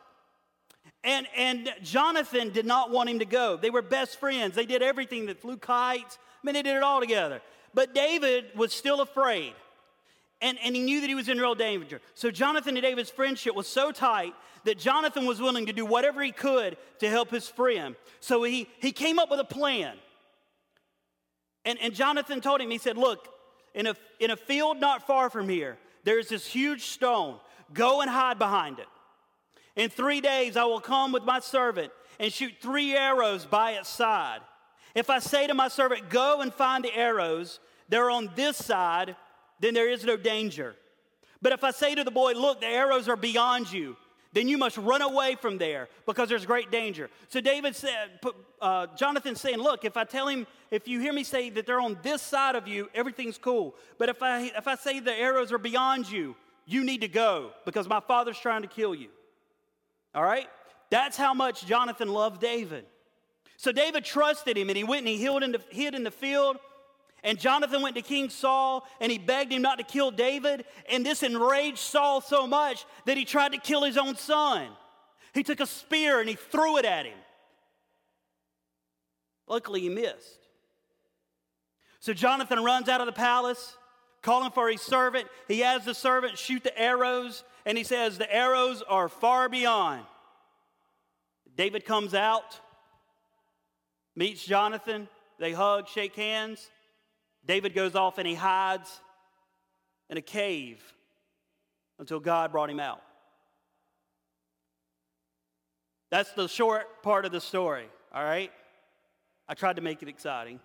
And, 1.07 1.29
and 1.37 1.73
Jonathan 1.85 2.51
did 2.51 2.67
not 2.67 2.91
want 2.91 3.09
him 3.09 3.21
to 3.21 3.25
go. 3.25 3.57
They 3.57 3.71
were 3.71 3.81
best 3.81 4.19
friends. 4.19 4.57
They 4.57 4.67
did 4.67 4.83
everything 4.83 5.27
that 5.27 5.41
flew 5.41 5.57
kites. 5.57 6.19
I 6.19 6.47
mean, 6.47 6.55
they 6.55 6.63
did 6.63 6.77
it 6.77 6.83
all 6.83 6.99
together. 6.99 7.41
But 7.73 7.95
David 7.95 8.47
was 8.57 8.73
still 8.73 9.01
afraid. 9.01 9.55
And, 10.43 10.59
and 10.65 10.75
he 10.75 10.83
knew 10.83 11.01
that 11.01 11.07
he 11.07 11.15
was 11.15 11.29
in 11.29 11.39
real 11.39 11.55
danger. 11.55 12.01
So 12.15 12.33
Jonathan 12.33 12.77
and 12.77 12.83
David's 12.83 13.09
friendship 13.09 13.55
was 13.55 13.69
so 13.69 13.93
tight 13.93 14.35
that 14.65 14.79
Jonathan 14.79 15.27
was 15.27 15.41
willing 15.41 15.67
to 15.67 15.73
do 15.73 15.87
whatever 15.87 16.21
he 16.23 16.33
could 16.33 16.77
to 16.99 17.09
help 17.09 17.31
his 17.31 17.49
friend. 17.49 17.95
So 18.19 18.43
he, 18.43 18.69
he 18.81 18.91
came 18.91 19.21
up 19.21 19.31
with 19.31 19.39
a 19.39 19.45
plan. 19.45 19.95
And, 21.65 21.79
and 21.81 21.95
Jonathan 21.95 22.41
told 22.41 22.61
him, 22.61 22.69
he 22.69 22.79
said, 22.79 22.99
Look, 22.99 23.29
in 23.75 23.87
a, 23.87 23.95
in 24.19 24.33
a 24.33 24.37
field 24.37 24.81
not 24.81 25.07
far 25.07 25.31
from 25.31 25.49
here, 25.49 25.79
there's 26.03 26.29
this 26.29 26.45
huge 26.45 26.83
stone. 26.87 27.37
Go 27.73 28.01
and 28.01 28.11
hide 28.11 28.41
behind 28.41 28.81
it. 28.81 28.87
In 29.77 29.91
three 29.91 30.21
days, 30.21 30.57
I 30.57 30.65
will 30.65 30.81
come 30.81 31.13
with 31.13 31.25
my 31.25 31.39
servant 31.41 31.93
and 32.19 32.33
shoot 32.33 32.55
three 32.61 32.97
arrows 32.97 33.45
by 33.45 33.73
its 33.73 33.89
side. 33.89 34.41
If 34.95 35.11
I 35.11 35.19
say 35.19 35.47
to 35.47 35.55
my 35.55 35.69
servant, 35.69 36.09
Go 36.09 36.41
and 36.41 36.53
find 36.53 36.83
the 36.83 36.97
arrows, 36.97 37.61
they're 37.89 38.11
on 38.11 38.31
this 38.35 38.57
side, 38.57 39.15
then 39.61 39.75
there 39.75 39.91
is 39.91 40.05
no 40.05 40.17
danger. 40.17 40.75
But 41.43 41.53
if 41.53 41.63
I 41.63 41.71
say 41.71 41.95
to 41.95 42.03
the 42.03 42.11
boy, 42.11 42.33
Look, 42.33 42.61
the 42.61 42.67
arrows 42.67 43.09
are 43.09 43.17
beyond 43.17 43.71
you, 43.71 43.97
then 44.33 44.49
you 44.49 44.59
must 44.59 44.79
run 44.79 45.03
away 45.03 45.35
from 45.35 45.59
there 45.59 45.89
because 46.07 46.29
there's 46.29 46.47
great 46.47 46.71
danger. 46.71 47.11
So 47.29 47.41
David 47.41 47.77
said, 47.77 48.21
uh, 48.61 48.87
Jonathan 48.97 49.37
saying, 49.37 49.59
Look, 49.59 49.85
if 49.85 49.99
I 49.99 50.05
tell 50.05 50.29
him, 50.29 50.47
if 50.71 50.89
you 50.89 51.01
hear 51.01 51.13
me 51.13 51.25
say 51.25 51.51
that 51.51 51.67
they're 51.67 51.81
on 51.81 51.99
this 52.03 52.23
side 52.23 52.55
of 52.57 52.67
you, 52.67 52.89
everything's 52.95 53.37
cool. 53.37 53.75
But 53.99 54.09
if 54.09 54.23
I, 54.23 54.51
if 54.57 54.67
I 54.67 54.77
say 54.77 55.01
the 55.01 55.15
arrows 55.15 55.53
are 55.53 55.59
beyond 55.59 56.11
you, 56.11 56.35
you 56.65 56.85
need 56.85 57.03
to 57.03 57.09
go 57.09 57.51
because 57.67 57.87
my 57.89 58.01
father's 58.01 58.39
trying 58.39 58.63
to 58.63 58.69
kill 58.69 58.95
you. 58.95 59.09
All 60.17 60.25
right? 60.25 60.49
That's 60.89 61.17
how 61.17 61.35
much 61.35 61.67
Jonathan 61.67 62.09
loved 62.09 62.41
David. 62.41 62.87
So 63.59 63.71
David 63.71 64.05
trusted 64.05 64.57
him 64.57 64.69
and 64.69 64.77
he 64.77 64.83
went 64.83 65.01
and 65.01 65.09
he 65.09 65.19
hid 65.19 65.43
in 65.43 65.53
the, 65.53 65.61
hid 65.71 65.95
in 65.95 66.05
the 66.05 66.11
field. 66.11 66.57
And 67.23 67.39
Jonathan 67.39 67.83
went 67.83 67.97
to 67.97 68.03
King 68.03 68.31
Saul 68.31 68.87
and 69.01 69.13
he 69.13 69.19
begged 69.19 69.53
him 69.53 69.63
not 69.63 69.79
to 69.79 69.85
kill 69.85 70.11
David. 70.11 70.65
And 70.91 71.05
this 71.05 71.23
enraged 71.23 71.79
Saul 71.79 72.21
so 72.21 72.47
much 72.47 72.87
that 73.05 73.17
he 73.17 73.25
tried 73.25 73.53
to 73.53 73.59
kill 73.59 73.85
his 73.85 73.99
own 73.99 74.17
son. 74.17 74.69
He 75.35 75.43
took 75.43 75.61
a 75.61 75.67
spear 75.67 76.21
and 76.21 76.29
he 76.29 76.35
threw 76.35 76.79
it 76.79 76.87
at 76.87 77.05
him. 77.05 77.19
Luckily, 79.47 79.83
he 79.83 79.89
missed. 79.89 80.41
So 82.01 82.13
Jonathan 82.13 82.65
runs 82.65 82.89
out 82.89 83.01
of 83.01 83.07
the 83.07 83.13
palace, 83.13 83.77
calling 84.27 84.51
for 84.51 84.69
his 84.69 84.83
servant. 84.83 85.29
He 85.47 85.61
has 85.61 85.85
the 85.85 85.95
servant 85.95 86.37
shoot 86.37 86.65
the 86.65 86.77
arrows, 86.77 87.45
and 87.65 87.79
he 87.79 87.85
says, 87.85 88.19
The 88.19 88.35
arrows 88.35 88.83
are 88.83 89.09
far 89.09 89.49
beyond. 89.49 90.03
David 91.57 91.85
comes 91.85 92.13
out, 92.13 92.61
meets 94.17 94.45
Jonathan. 94.45 95.09
They 95.39 95.53
hug, 95.53 95.89
shake 95.89 96.17
hands. 96.17 96.69
David 97.47 97.73
goes 97.73 97.95
off 97.95 98.19
and 98.19 98.27
he 98.27 98.35
hides 98.35 99.01
in 100.11 100.17
a 100.17 100.23
cave 100.23 100.83
until 101.99 102.19
God 102.19 102.51
brought 102.51 102.69
him 102.69 102.81
out. 102.81 103.01
That's 106.11 106.33
the 106.33 106.49
short 106.49 107.03
part 107.03 107.25
of 107.25 107.33
the 107.33 107.41
story, 107.41 107.87
all 108.13 108.25
right? 108.25 108.51
I 109.49 109.55
tried 109.55 109.77
to 109.77 109.83
make 109.83 110.03
it 110.03 110.09
exciting. 110.09 110.59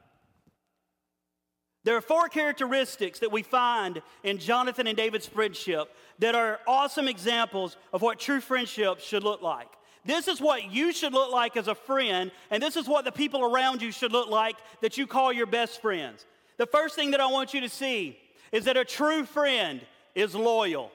There 1.83 1.97
are 1.97 2.01
four 2.01 2.29
characteristics 2.29 3.19
that 3.19 3.31
we 3.31 3.41
find 3.41 4.01
in 4.23 4.37
Jonathan 4.37 4.85
and 4.85 4.95
David's 4.95 5.27
friendship 5.27 5.93
that 6.19 6.35
are 6.35 6.59
awesome 6.67 7.07
examples 7.07 7.75
of 7.91 8.01
what 8.01 8.19
true 8.19 8.39
friendship 8.39 8.99
should 8.99 9.23
look 9.23 9.41
like. 9.41 9.67
This 10.05 10.27
is 10.27 10.39
what 10.39 10.71
you 10.71 10.93
should 10.93 11.13
look 11.13 11.31
like 11.31 11.57
as 11.57 11.67
a 11.67 11.75
friend, 11.75 12.31
and 12.49 12.61
this 12.61 12.75
is 12.75 12.87
what 12.87 13.05
the 13.05 13.11
people 13.11 13.43
around 13.43 13.81
you 13.81 13.91
should 13.91 14.11
look 14.11 14.29
like 14.29 14.57
that 14.81 14.97
you 14.97 15.07
call 15.07 15.33
your 15.33 15.45
best 15.45 15.81
friends. 15.81 16.25
The 16.57 16.65
first 16.65 16.95
thing 16.95 17.11
that 17.11 17.19
I 17.19 17.27
want 17.27 17.53
you 17.53 17.61
to 17.61 17.69
see 17.69 18.17
is 18.51 18.65
that 18.65 18.77
a 18.77 18.85
true 18.85 19.25
friend 19.25 19.81
is 20.13 20.35
loyal. 20.35 20.91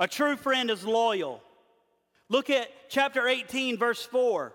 A 0.00 0.08
true 0.08 0.36
friend 0.36 0.70
is 0.70 0.84
loyal. 0.84 1.42
Look 2.28 2.50
at 2.50 2.68
chapter 2.88 3.26
18, 3.26 3.78
verse 3.78 4.02
4. 4.02 4.52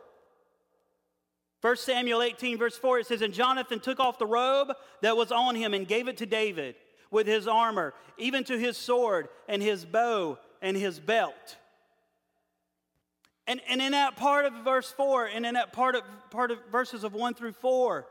1 1.62 1.78
Samuel 1.78 2.22
18, 2.22 2.58
verse 2.58 2.78
4, 2.78 3.00
it 3.00 3.08
says, 3.08 3.22
And 3.22 3.34
Jonathan 3.34 3.80
took 3.80 4.00
off 4.00 4.18
the 4.18 4.26
robe 4.26 4.70
that 5.02 5.18
was 5.18 5.32
on 5.32 5.56
him 5.56 5.74
and 5.74 5.88
gave 5.88 6.08
it 6.08 6.18
to 6.18 6.26
David 6.26 6.76
with 7.12 7.28
his 7.28 7.48
armor, 7.48 7.94
even 8.18 8.44
to 8.46 8.58
his 8.58 8.78
sword 8.78 9.28
and 9.48 9.62
his 9.62 9.84
bow 9.84 10.38
and 10.62 10.78
his 10.78 11.00
belt. 11.00 11.58
And, 13.46 13.60
and 13.68 13.82
in 13.82 13.94
that 13.94 14.16
part 14.16 14.46
of 14.46 14.54
verse 14.64 14.92
4, 14.92 15.26
and 15.26 15.46
in 15.46 15.56
that 15.56 15.74
part 15.74 15.96
of, 15.96 16.04
part 16.30 16.52
of 16.52 16.60
verses 16.72 17.04
of 17.04 17.14
1 17.14 17.34
through 17.34 17.54
4, 17.54 18.06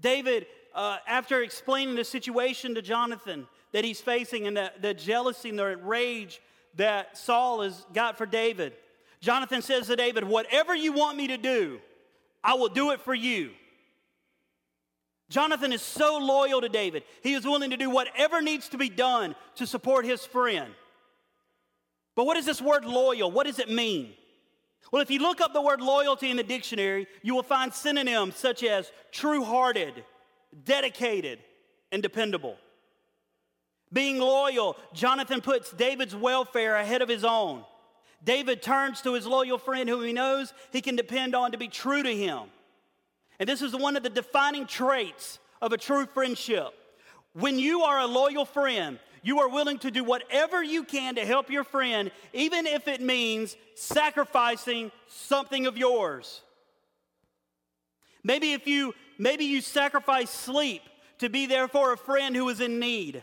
David 0.00 0.46
uh, 0.74 0.96
after 1.06 1.42
explaining 1.42 1.94
the 1.94 2.04
situation 2.04 2.74
to 2.74 2.82
Jonathan 2.82 3.46
that 3.72 3.84
he's 3.84 4.00
facing 4.00 4.46
and 4.46 4.56
the, 4.56 4.72
the 4.80 4.94
jealousy 4.94 5.50
and 5.50 5.58
the 5.58 5.76
rage 5.76 6.40
that 6.76 7.16
Saul 7.16 7.60
has 7.60 7.86
got 7.92 8.18
for 8.18 8.26
David, 8.26 8.72
Jonathan 9.20 9.62
says 9.62 9.86
to 9.86 9.96
David, 9.96 10.24
Whatever 10.24 10.74
you 10.74 10.92
want 10.92 11.16
me 11.16 11.28
to 11.28 11.36
do, 11.36 11.80
I 12.44 12.54
will 12.54 12.68
do 12.68 12.90
it 12.90 13.00
for 13.00 13.14
you. 13.14 13.50
Jonathan 15.30 15.72
is 15.72 15.80
so 15.80 16.18
loyal 16.18 16.60
to 16.60 16.68
David. 16.68 17.02
He 17.22 17.32
is 17.32 17.44
willing 17.44 17.70
to 17.70 17.78
do 17.78 17.88
whatever 17.88 18.42
needs 18.42 18.68
to 18.68 18.78
be 18.78 18.90
done 18.90 19.34
to 19.56 19.66
support 19.66 20.04
his 20.04 20.24
friend. 20.24 20.70
But 22.14 22.26
what 22.26 22.36
is 22.36 22.44
this 22.44 22.60
word 22.60 22.84
loyal? 22.84 23.30
What 23.30 23.46
does 23.46 23.58
it 23.58 23.70
mean? 23.70 24.12
Well, 24.92 25.02
if 25.02 25.10
you 25.10 25.18
look 25.18 25.40
up 25.40 25.54
the 25.54 25.62
word 25.62 25.80
loyalty 25.80 26.30
in 26.30 26.36
the 26.36 26.42
dictionary, 26.42 27.06
you 27.22 27.34
will 27.34 27.42
find 27.42 27.72
synonyms 27.72 28.36
such 28.36 28.62
as 28.62 28.92
true 29.10 29.42
hearted, 29.42 30.04
dedicated, 30.64 31.38
and 31.90 32.02
dependable. 32.02 32.56
Being 33.92 34.18
loyal, 34.18 34.76
Jonathan 34.92 35.40
puts 35.40 35.72
David's 35.72 36.14
welfare 36.14 36.76
ahead 36.76 37.00
of 37.00 37.08
his 37.08 37.24
own. 37.24 37.64
David 38.24 38.62
turns 38.62 39.02
to 39.02 39.14
his 39.14 39.26
loyal 39.26 39.58
friend 39.58 39.88
who 39.88 40.00
he 40.00 40.12
knows 40.12 40.52
he 40.72 40.80
can 40.80 40.96
depend 40.96 41.34
on 41.34 41.52
to 41.52 41.58
be 41.58 41.68
true 41.68 42.02
to 42.02 42.14
him. 42.14 42.44
And 43.38 43.48
this 43.48 43.62
is 43.62 43.74
one 43.74 43.96
of 43.96 44.02
the 44.02 44.10
defining 44.10 44.66
traits 44.66 45.38
of 45.60 45.72
a 45.72 45.78
true 45.78 46.06
friendship. 46.06 46.72
When 47.34 47.58
you 47.58 47.82
are 47.82 47.98
a 47.98 48.06
loyal 48.06 48.44
friend, 48.44 48.98
you 49.22 49.40
are 49.40 49.48
willing 49.48 49.78
to 49.78 49.90
do 49.90 50.04
whatever 50.04 50.62
you 50.62 50.84
can 50.84 51.16
to 51.16 51.26
help 51.26 51.50
your 51.50 51.64
friend, 51.64 52.10
even 52.32 52.66
if 52.66 52.86
it 52.88 53.00
means 53.00 53.56
sacrificing 53.74 54.92
something 55.08 55.66
of 55.66 55.76
yours. 55.76 56.42
Maybe 58.22 58.52
if 58.52 58.66
you 58.66 58.94
maybe 59.18 59.44
you 59.44 59.60
sacrifice 59.60 60.30
sleep 60.30 60.82
to 61.18 61.28
be 61.28 61.46
there 61.46 61.68
for 61.68 61.92
a 61.92 61.96
friend 61.96 62.34
who 62.34 62.48
is 62.48 62.60
in 62.60 62.78
need. 62.78 63.22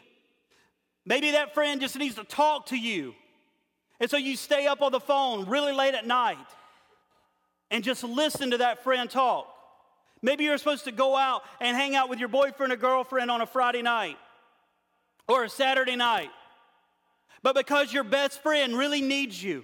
Maybe 1.05 1.31
that 1.31 1.53
friend 1.53 1.81
just 1.81 1.97
needs 1.97 2.15
to 2.15 2.23
talk 2.23 2.67
to 2.67 2.77
you. 2.77 3.15
And 4.01 4.09
so 4.09 4.17
you 4.17 4.35
stay 4.35 4.65
up 4.65 4.81
on 4.81 4.91
the 4.91 4.99
phone 4.99 5.47
really 5.47 5.71
late 5.71 5.93
at 5.93 6.07
night 6.07 6.37
and 7.69 7.83
just 7.83 8.03
listen 8.03 8.49
to 8.49 8.57
that 8.57 8.83
friend 8.83 9.07
talk. 9.07 9.47
Maybe 10.23 10.43
you're 10.43 10.57
supposed 10.57 10.85
to 10.85 10.91
go 10.91 11.15
out 11.15 11.43
and 11.59 11.77
hang 11.77 11.95
out 11.95 12.09
with 12.09 12.17
your 12.17 12.27
boyfriend 12.27 12.73
or 12.73 12.77
girlfriend 12.77 13.29
on 13.29 13.41
a 13.41 13.45
Friday 13.45 13.83
night 13.83 14.17
or 15.27 15.43
a 15.43 15.49
Saturday 15.49 15.95
night. 15.95 16.31
But 17.43 17.53
because 17.53 17.93
your 17.93 18.03
best 18.03 18.41
friend 18.41 18.75
really 18.75 19.01
needs 19.01 19.41
you, 19.41 19.63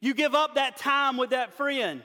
you 0.00 0.14
give 0.14 0.34
up 0.34 0.54
that 0.54 0.76
time 0.76 1.16
with 1.16 1.30
that 1.30 1.54
friend. 1.54 2.02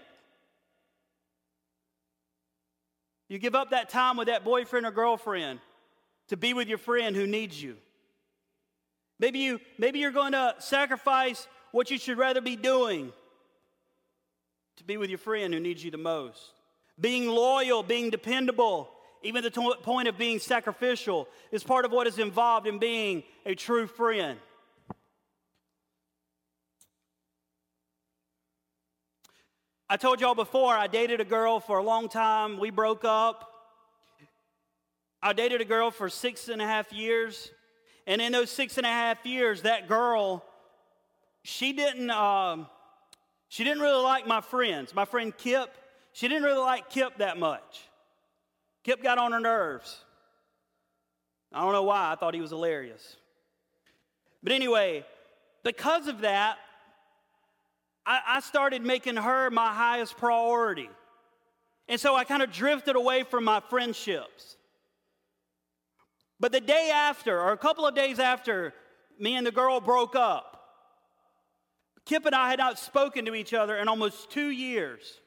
You 3.30 3.38
give 3.38 3.54
up 3.54 3.70
that 3.70 3.90
time 3.90 4.18
with 4.18 4.30
that 4.30 4.44
boyfriend 4.44 4.88
or 4.88 4.92
girlfriend 4.92 5.60
to 6.30 6.38
be 6.38 6.56
with 6.56 6.68
your 6.68 6.80
friend 6.80 7.16
who 7.16 7.28
needs 7.28 7.62
you. 7.62 7.78
Maybe, 9.20 9.40
you, 9.40 9.60
maybe 9.78 10.00
you're 10.00 10.12
going 10.12 10.34
to 10.34 10.56
sacrifice 10.60 11.48
what 11.72 11.92
you 11.92 11.98
should 11.98 12.18
rather 12.18 12.42
be 12.42 12.56
doing 12.56 13.12
to 14.78 14.84
be 14.84 14.98
with 14.98 15.10
your 15.10 15.18
friend 15.18 15.54
who 15.54 15.60
needs 15.60 15.84
you 15.84 15.92
the 15.92 15.98
most. 15.98 16.52
Being 17.00 17.28
loyal, 17.28 17.84
being 17.84 18.10
dependable, 18.10 18.90
even 19.24 19.44
the 19.44 19.52
point 19.84 20.08
of 20.08 20.18
being 20.18 20.40
sacrificial 20.40 21.28
is 21.52 21.64
part 21.64 21.86
of 21.86 21.92
what 21.92 22.08
is 22.08 22.20
involved 22.20 22.68
in 22.68 22.80
being 22.80 23.24
a 23.46 23.56
true 23.56 23.88
friend. 23.88 24.40
I 29.90 29.96
told 29.96 30.20
y'all 30.20 30.36
before, 30.36 30.74
I 30.74 30.88
dated 30.88 31.22
a 31.22 31.26
girl 31.26 31.60
for 31.62 31.78
a 31.78 31.84
long 31.84 32.10
time. 32.10 32.60
We 32.60 32.72
broke 32.72 33.06
up. 33.06 33.50
I 35.22 35.34
dated 35.34 35.62
a 35.62 35.66
girl 35.66 35.92
for 35.92 36.10
six 36.10 36.50
and 36.50 36.62
a 36.62 36.66
half 36.66 36.92
years. 36.92 37.52
And 38.06 38.22
in 38.22 38.34
those 38.34 38.52
six 38.52 38.78
and 38.78 38.86
a 38.86 38.90
half 38.90 39.26
years, 39.26 39.62
that 39.62 39.88
girl, 39.88 40.44
she 41.48 41.72
didn't, 41.72 42.12
um, 42.12 42.68
she 43.48 43.64
didn't 43.64 43.82
really 43.82 44.04
like 44.04 44.28
my 44.28 44.42
friends. 44.42 44.94
My 44.94 45.06
friend 45.06 45.36
Kip, 45.36 45.74
she 46.12 46.28
didn't 46.28 46.44
really 46.44 46.60
like 46.60 46.90
Kip 46.90 47.20
that 47.20 47.40
much. 47.40 47.88
Kip 48.84 49.02
got 49.02 49.18
on 49.18 49.32
her 49.32 49.40
nerves. 49.40 49.98
I 51.54 51.62
don't 51.62 51.72
know 51.72 51.84
why. 51.84 52.12
I 52.12 52.16
thought 52.16 52.34
he 52.34 52.42
was 52.42 52.50
hilarious. 52.50 53.16
But 54.44 54.52
anyway, 54.52 55.06
because 55.64 56.10
of 56.10 56.20
that, 56.22 56.58
I, 58.06 58.20
I 58.28 58.40
started 58.42 58.86
making 58.86 59.16
her 59.16 59.50
my 59.50 59.74
highest 59.74 60.18
priority. 60.18 60.90
And 61.88 61.98
so 61.98 62.14
I 62.14 62.26
kind 62.26 62.44
of 62.44 62.52
drifted 62.52 62.98
away 62.98 63.24
from 63.24 63.46
my 63.46 63.62
friendships. 63.70 64.58
But 66.42 66.52
the 66.52 66.60
day 66.60 66.92
after, 66.94 67.40
or 67.40 67.54
a 67.54 67.58
couple 67.58 67.88
of 67.88 67.96
days 67.96 68.20
after, 68.20 68.74
me 69.18 69.36
and 69.36 69.48
the 69.48 69.52
girl 69.54 69.80
broke 69.80 70.14
up, 70.14 70.57
Kip 72.08 72.26
and 72.26 72.34
I 72.34 72.50
had 72.50 72.58
not 72.58 72.80
spoken 72.80 73.26
to 73.26 73.36
each 73.36 73.54
other 73.54 73.76
in 73.76 73.90
almost 73.90 74.32
two 74.32 74.50
years. 74.50 75.20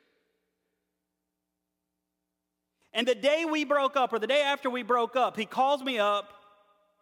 And 2.94 3.06
the 3.06 3.14
day 3.14 3.44
we 3.44 3.64
broke 3.64 3.96
up, 3.96 4.14
or 4.14 4.18
the 4.18 4.26
day 4.26 4.42
after 4.42 4.70
we 4.70 4.82
broke 4.82 5.14
up, 5.14 5.36
he 5.36 5.44
calls 5.44 5.82
me 5.82 5.98
up. 5.98 6.32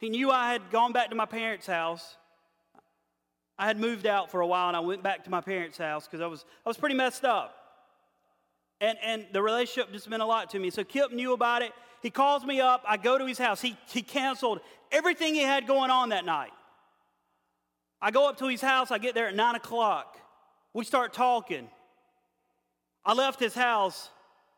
He 0.00 0.10
knew 0.10 0.32
I 0.32 0.52
had 0.52 0.70
gone 0.72 0.92
back 0.92 1.10
to 1.10 1.14
my 1.14 1.26
parents' 1.26 1.66
house. 1.66 2.16
I 3.56 3.66
had 3.66 3.78
moved 3.78 4.04
out 4.04 4.32
for 4.32 4.40
a 4.40 4.46
while 4.46 4.66
and 4.66 4.76
I 4.76 4.80
went 4.80 5.02
back 5.02 5.24
to 5.24 5.30
my 5.30 5.40
parents' 5.40 5.78
house 5.78 6.06
because 6.06 6.20
I 6.20 6.26
was, 6.26 6.44
I 6.66 6.68
was 6.68 6.76
pretty 6.76 6.96
messed 6.96 7.24
up. 7.24 7.54
And, 8.80 8.98
and 9.02 9.26
the 9.32 9.42
relationship 9.42 9.92
just 9.92 10.08
meant 10.08 10.22
a 10.22 10.26
lot 10.26 10.50
to 10.50 10.58
me. 10.58 10.70
So 10.70 10.82
Kip 10.82 11.12
knew 11.12 11.32
about 11.32 11.62
it. 11.62 11.72
He 12.02 12.10
calls 12.10 12.44
me 12.44 12.60
up. 12.60 12.82
I 12.86 12.96
go 12.96 13.16
to 13.16 13.26
his 13.26 13.38
house. 13.38 13.60
He, 13.60 13.76
he 13.88 14.02
canceled 14.02 14.60
everything 14.90 15.34
he 15.34 15.42
had 15.42 15.68
going 15.68 15.90
on 15.90 16.08
that 16.08 16.24
night. 16.24 16.50
I 18.00 18.10
go 18.10 18.28
up 18.28 18.38
to 18.38 18.46
his 18.46 18.60
house. 18.60 18.90
I 18.90 18.98
get 18.98 19.14
there 19.14 19.28
at 19.28 19.34
9 19.34 19.54
o'clock. 19.54 20.18
We 20.72 20.84
start 20.84 21.12
talking. 21.12 21.68
I 23.04 23.14
left 23.14 23.40
his 23.40 23.54
house 23.54 24.10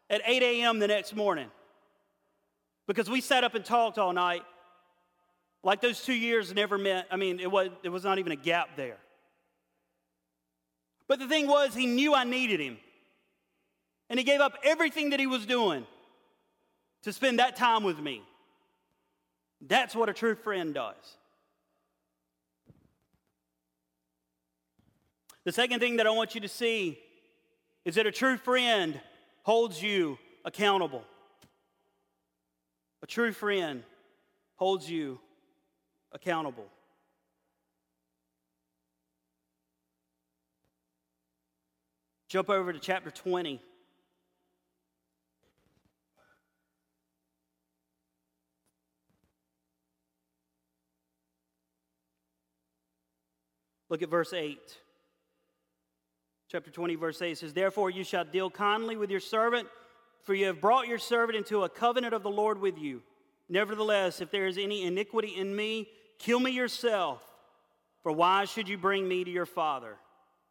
at 0.08 0.20
8 0.24 0.42
a.m. 0.42 0.78
the 0.78 0.88
next 0.88 1.14
morning 1.14 1.50
because 2.86 3.08
we 3.08 3.20
sat 3.20 3.44
up 3.44 3.54
and 3.54 3.64
talked 3.64 3.98
all 3.98 4.12
night 4.12 4.42
like 5.62 5.80
those 5.80 6.02
two 6.02 6.14
years 6.14 6.54
never 6.54 6.78
meant, 6.78 7.06
I 7.10 7.16
mean, 7.16 7.38
it 7.38 7.50
was, 7.50 7.68
it 7.82 7.90
was 7.90 8.04
not 8.04 8.18
even 8.18 8.32
a 8.32 8.36
gap 8.36 8.76
there. 8.76 8.96
But 11.06 11.18
the 11.18 11.28
thing 11.28 11.46
was, 11.46 11.74
he 11.74 11.86
knew 11.86 12.14
I 12.14 12.24
needed 12.24 12.60
him. 12.60 12.78
And 14.08 14.18
he 14.18 14.24
gave 14.24 14.40
up 14.40 14.54
everything 14.64 15.10
that 15.10 15.20
he 15.20 15.26
was 15.26 15.46
doing 15.46 15.86
to 17.02 17.12
spend 17.12 17.38
that 17.38 17.56
time 17.56 17.82
with 17.84 17.98
me. 17.98 18.22
That's 19.60 19.94
what 19.94 20.08
a 20.08 20.12
true 20.12 20.34
friend 20.34 20.74
does. 20.74 20.94
The 25.50 25.54
second 25.54 25.80
thing 25.80 25.96
that 25.96 26.06
I 26.06 26.10
want 26.10 26.36
you 26.36 26.42
to 26.42 26.48
see 26.48 26.96
is 27.84 27.96
that 27.96 28.06
a 28.06 28.12
true 28.12 28.36
friend 28.36 29.00
holds 29.42 29.82
you 29.82 30.16
accountable. 30.44 31.02
A 33.02 33.06
true 33.08 33.32
friend 33.32 33.82
holds 34.54 34.88
you 34.88 35.18
accountable. 36.12 36.68
Jump 42.28 42.48
over 42.48 42.72
to 42.72 42.78
chapter 42.78 43.10
20. 43.10 43.60
Look 53.88 54.02
at 54.02 54.08
verse 54.08 54.32
8. 54.32 54.60
Chapter 56.50 56.70
20, 56.70 56.96
verse 56.96 57.22
8 57.22 57.38
says, 57.38 57.52
Therefore 57.52 57.90
you 57.90 58.02
shall 58.02 58.24
deal 58.24 58.50
kindly 58.50 58.96
with 58.96 59.10
your 59.10 59.20
servant, 59.20 59.68
for 60.24 60.34
you 60.34 60.46
have 60.46 60.60
brought 60.60 60.88
your 60.88 60.98
servant 60.98 61.36
into 61.36 61.62
a 61.62 61.68
covenant 61.68 62.12
of 62.12 62.22
the 62.22 62.30
Lord 62.30 62.60
with 62.60 62.76
you. 62.76 63.02
Nevertheless, 63.48 64.20
if 64.20 64.30
there 64.30 64.46
is 64.46 64.58
any 64.58 64.84
iniquity 64.84 65.34
in 65.36 65.54
me, 65.54 65.88
Kill 66.20 66.38
me 66.38 66.50
yourself, 66.50 67.22
for 68.02 68.12
why 68.12 68.44
should 68.44 68.68
you 68.68 68.76
bring 68.76 69.08
me 69.08 69.24
to 69.24 69.30
your 69.30 69.46
father? 69.46 69.96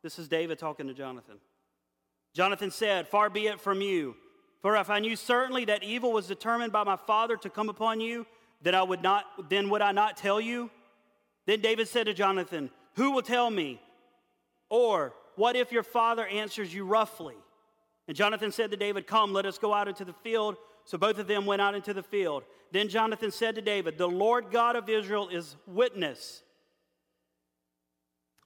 This 0.02 0.18
is 0.18 0.28
David 0.28 0.58
talking 0.58 0.88
to 0.88 0.96
Jonathan. 0.96 1.36
Jonathan 2.34 2.72
said, 2.72 3.08
Far 3.08 3.30
be 3.30 3.46
it 3.46 3.60
from 3.60 3.80
you, 3.80 4.16
for 4.64 4.76
if 4.78 4.90
I 4.90 4.98
knew 4.98 5.16
certainly 5.16 5.66
that 5.66 5.84
evil 5.84 6.12
was 6.12 6.26
determined 6.26 6.74
by 6.74 6.84
my 6.84 6.96
father 6.96 7.38
to 7.38 7.52
come 7.52 7.70
upon 7.70 8.02
you, 8.02 8.26
then 8.64 8.74
I 8.74 8.82
would 8.82 9.04
not 9.04 9.26
then 9.48 9.70
would 9.70 9.84
I 9.84 9.92
not 9.92 10.18
tell 10.18 10.42
you? 10.42 10.72
Then 11.46 11.62
David 11.62 11.88
said 11.88 12.08
to 12.08 12.16
Jonathan, 12.16 12.72
Who 12.96 13.12
will 13.12 13.22
tell 13.22 13.52
me? 13.52 13.80
Or 14.72 15.14
what 15.40 15.56
if 15.56 15.72
your 15.72 15.84
father 15.84 16.28
answers 16.28 16.74
you 16.74 16.84
roughly? 16.84 17.36
And 18.10 18.18
Jonathan 18.18 18.52
said 18.52 18.72
to 18.72 18.78
David, 18.78 19.08
Come, 19.08 19.32
let 19.32 19.46
us 19.46 19.58
go 19.58 19.74
out 19.74 19.88
into 19.88 20.04
the 20.04 20.12
field. 20.12 20.58
So 20.84 20.98
both 20.98 21.18
of 21.18 21.28
them 21.28 21.46
went 21.46 21.62
out 21.62 21.76
into 21.76 21.94
the 21.94 22.04
field. 22.04 22.44
Then 22.74 22.90
Jonathan 22.90 23.32
said 23.32 23.56
to 23.56 23.62
David, 23.62 23.98
The 23.98 24.08
Lord 24.08 24.52
God 24.52 24.76
of 24.76 24.90
Israel 24.90 25.30
is 25.30 25.56
witness. 25.66 26.44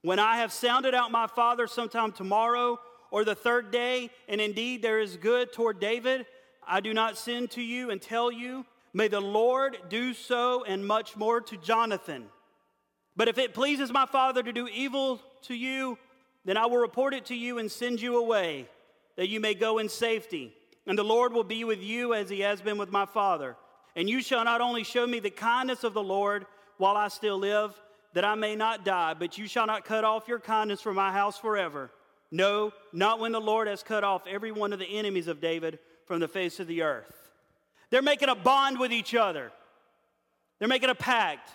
When 0.03 0.19
I 0.19 0.37
have 0.37 0.51
sounded 0.51 0.93
out 0.93 1.11
my 1.11 1.25
father 1.25 1.65
sometime 1.65 2.11
tomorrow 2.11 2.79
or 3.09 3.25
the 3.25 3.33
third 3.33 3.71
day, 3.71 4.11
and 4.29 4.39
indeed 4.39 4.83
there 4.83 4.99
is 4.99 5.17
good 5.17 5.51
toward 5.51 5.79
David, 5.79 6.27
I 6.67 6.79
do 6.79 6.93
not 6.93 7.17
send 7.17 7.49
to 7.51 7.61
you 7.61 7.89
and 7.89 7.99
tell 7.99 8.31
you, 8.31 8.65
May 8.93 9.07
the 9.07 9.19
Lord 9.19 9.77
do 9.89 10.13
so 10.13 10.63
and 10.63 10.85
much 10.85 11.17
more 11.17 11.41
to 11.41 11.57
Jonathan. 11.57 12.25
But 13.15 13.29
if 13.29 13.39
it 13.39 13.55
pleases 13.55 13.91
my 13.91 14.05
father 14.05 14.43
to 14.43 14.53
do 14.53 14.67
evil 14.67 15.19
to 15.43 15.55
you, 15.55 15.97
then 16.45 16.57
I 16.57 16.65
will 16.65 16.77
report 16.77 17.13
it 17.13 17.25
to 17.25 17.35
you 17.35 17.57
and 17.57 17.71
send 17.71 18.01
you 18.01 18.17
away, 18.17 18.67
that 19.15 19.29
you 19.29 19.39
may 19.39 19.53
go 19.53 19.77
in 19.77 19.89
safety. 19.89 20.53
And 20.85 20.97
the 20.97 21.03
Lord 21.03 21.31
will 21.31 21.43
be 21.45 21.63
with 21.63 21.81
you 21.81 22.13
as 22.13 22.29
he 22.29 22.41
has 22.41 22.61
been 22.61 22.77
with 22.77 22.91
my 22.91 23.05
father. 23.05 23.55
And 23.95 24.09
you 24.09 24.21
shall 24.21 24.43
not 24.43 24.59
only 24.59 24.83
show 24.83 25.07
me 25.07 25.19
the 25.19 25.29
kindness 25.29 25.83
of 25.83 25.93
the 25.93 26.03
Lord 26.03 26.45
while 26.77 26.97
I 26.97 27.07
still 27.07 27.37
live, 27.37 27.79
that 28.13 28.25
I 28.25 28.35
may 28.35 28.55
not 28.55 28.83
die, 28.83 29.13
but 29.13 29.37
you 29.37 29.47
shall 29.47 29.65
not 29.65 29.85
cut 29.85 30.03
off 30.03 30.27
your 30.27 30.39
kindness 30.39 30.81
from 30.81 30.95
my 30.95 31.11
house 31.11 31.37
forever. 31.37 31.91
No, 32.31 32.73
not 32.91 33.19
when 33.19 33.31
the 33.31 33.41
Lord 33.41 33.67
has 33.67 33.83
cut 33.83 34.03
off 34.03 34.27
every 34.27 34.51
one 34.51 34.73
of 34.73 34.79
the 34.79 34.85
enemies 34.85 35.27
of 35.27 35.39
David 35.39 35.79
from 36.05 36.19
the 36.19 36.27
face 36.27 36.59
of 36.59 36.67
the 36.67 36.81
earth. 36.81 37.29
They're 37.89 38.01
making 38.01 38.29
a 38.29 38.35
bond 38.35 38.79
with 38.79 38.91
each 38.91 39.15
other, 39.15 39.51
they're 40.59 40.67
making 40.67 40.89
a 40.89 40.95
pact. 40.95 41.49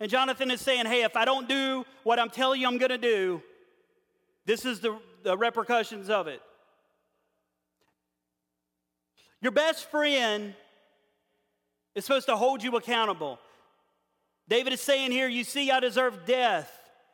And 0.00 0.10
Jonathan 0.10 0.50
is 0.50 0.60
saying, 0.60 0.86
Hey, 0.86 1.04
if 1.04 1.14
I 1.14 1.24
don't 1.24 1.48
do 1.48 1.84
what 2.02 2.18
I'm 2.18 2.28
telling 2.28 2.60
you 2.60 2.66
I'm 2.66 2.78
going 2.78 2.90
to 2.90 2.98
do, 2.98 3.40
this 4.46 4.64
is 4.64 4.80
the, 4.80 4.98
the 5.22 5.36
repercussions 5.36 6.10
of 6.10 6.26
it. 6.26 6.40
Your 9.40 9.52
best 9.52 9.90
friend 9.90 10.54
is 11.94 12.04
supposed 12.04 12.26
to 12.26 12.36
hold 12.36 12.62
you 12.62 12.76
accountable. 12.76 13.38
David 14.48 14.72
is 14.72 14.80
saying 14.80 15.12
here, 15.12 15.28
You 15.28 15.44
see, 15.44 15.70
I 15.70 15.80
deserve 15.80 16.26
death 16.26 16.70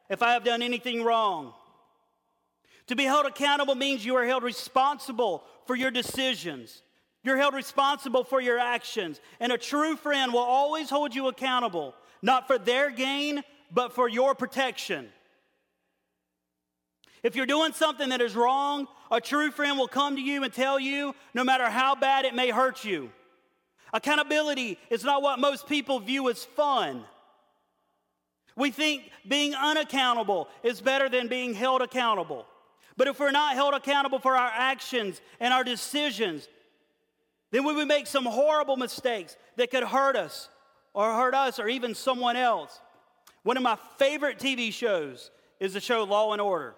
if 0.08 0.22
I 0.22 0.32
have 0.32 0.44
done 0.44 0.62
anything 0.62 1.02
wrong. 1.02 1.52
To 2.88 2.96
be 2.96 3.04
held 3.04 3.26
accountable 3.26 3.76
means 3.76 4.04
you 4.04 4.16
are 4.16 4.26
held 4.26 4.42
responsible 4.42 5.44
for 5.66 5.76
your 5.76 5.92
decisions. 5.92 6.82
You're 7.22 7.36
held 7.36 7.54
responsible 7.54 8.24
for 8.24 8.40
your 8.40 8.58
actions. 8.58 9.20
And 9.38 9.52
a 9.52 9.58
true 9.58 9.96
friend 9.96 10.32
will 10.32 10.40
always 10.40 10.90
hold 10.90 11.14
you 11.14 11.28
accountable, 11.28 11.94
not 12.22 12.46
for 12.46 12.58
their 12.58 12.90
gain, 12.90 13.44
but 13.70 13.92
for 13.92 14.08
your 14.08 14.34
protection. 14.34 15.08
If 17.22 17.36
you're 17.36 17.46
doing 17.46 17.72
something 17.72 18.08
that 18.10 18.20
is 18.20 18.34
wrong, 18.34 18.86
a 19.10 19.20
true 19.20 19.50
friend 19.50 19.78
will 19.78 19.88
come 19.88 20.16
to 20.16 20.22
you 20.22 20.42
and 20.44 20.52
tell 20.52 20.80
you, 20.80 21.14
no 21.34 21.44
matter 21.44 21.68
how 21.68 21.94
bad 21.94 22.24
it 22.24 22.34
may 22.34 22.50
hurt 22.50 22.84
you. 22.84 23.10
Accountability 23.92 24.78
is 24.88 25.04
not 25.04 25.22
what 25.22 25.38
most 25.38 25.66
people 25.66 26.00
view 26.00 26.30
as 26.30 26.44
fun. 26.44 27.04
We 28.56 28.70
think 28.70 29.10
being 29.26 29.54
unaccountable 29.54 30.48
is 30.62 30.80
better 30.80 31.08
than 31.08 31.28
being 31.28 31.54
held 31.54 31.82
accountable. 31.82 32.46
But 32.96 33.08
if 33.08 33.18
we're 33.18 33.30
not 33.30 33.54
held 33.54 33.74
accountable 33.74 34.18
for 34.18 34.36
our 34.36 34.50
actions 34.54 35.20
and 35.40 35.52
our 35.52 35.64
decisions, 35.64 36.48
then 37.50 37.64
we 37.64 37.74
would 37.74 37.88
make 37.88 38.06
some 38.06 38.24
horrible 38.24 38.76
mistakes 38.76 39.36
that 39.56 39.70
could 39.70 39.84
hurt 39.84 40.16
us 40.16 40.48
or 40.94 41.12
hurt 41.14 41.34
us 41.34 41.58
or 41.58 41.68
even 41.68 41.94
someone 41.94 42.36
else. 42.36 42.80
One 43.42 43.56
of 43.56 43.62
my 43.62 43.78
favorite 43.98 44.38
TV 44.38 44.72
shows 44.72 45.30
is 45.58 45.72
the 45.72 45.80
show 45.80 46.04
Law 46.04 46.32
and 46.32 46.40
Order. 46.40 46.74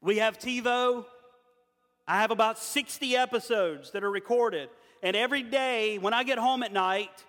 We 0.00 0.18
have 0.18 0.38
TiVo. 0.38 1.04
I 2.06 2.20
have 2.20 2.30
about 2.30 2.58
60 2.58 3.16
episodes 3.16 3.90
that 3.92 4.04
are 4.04 4.10
recorded. 4.10 4.68
And 5.02 5.16
every 5.16 5.42
day 5.42 5.98
when 5.98 6.14
I 6.14 6.24
get 6.24 6.38
home 6.38 6.62
at 6.62 6.72
night, 6.72 7.24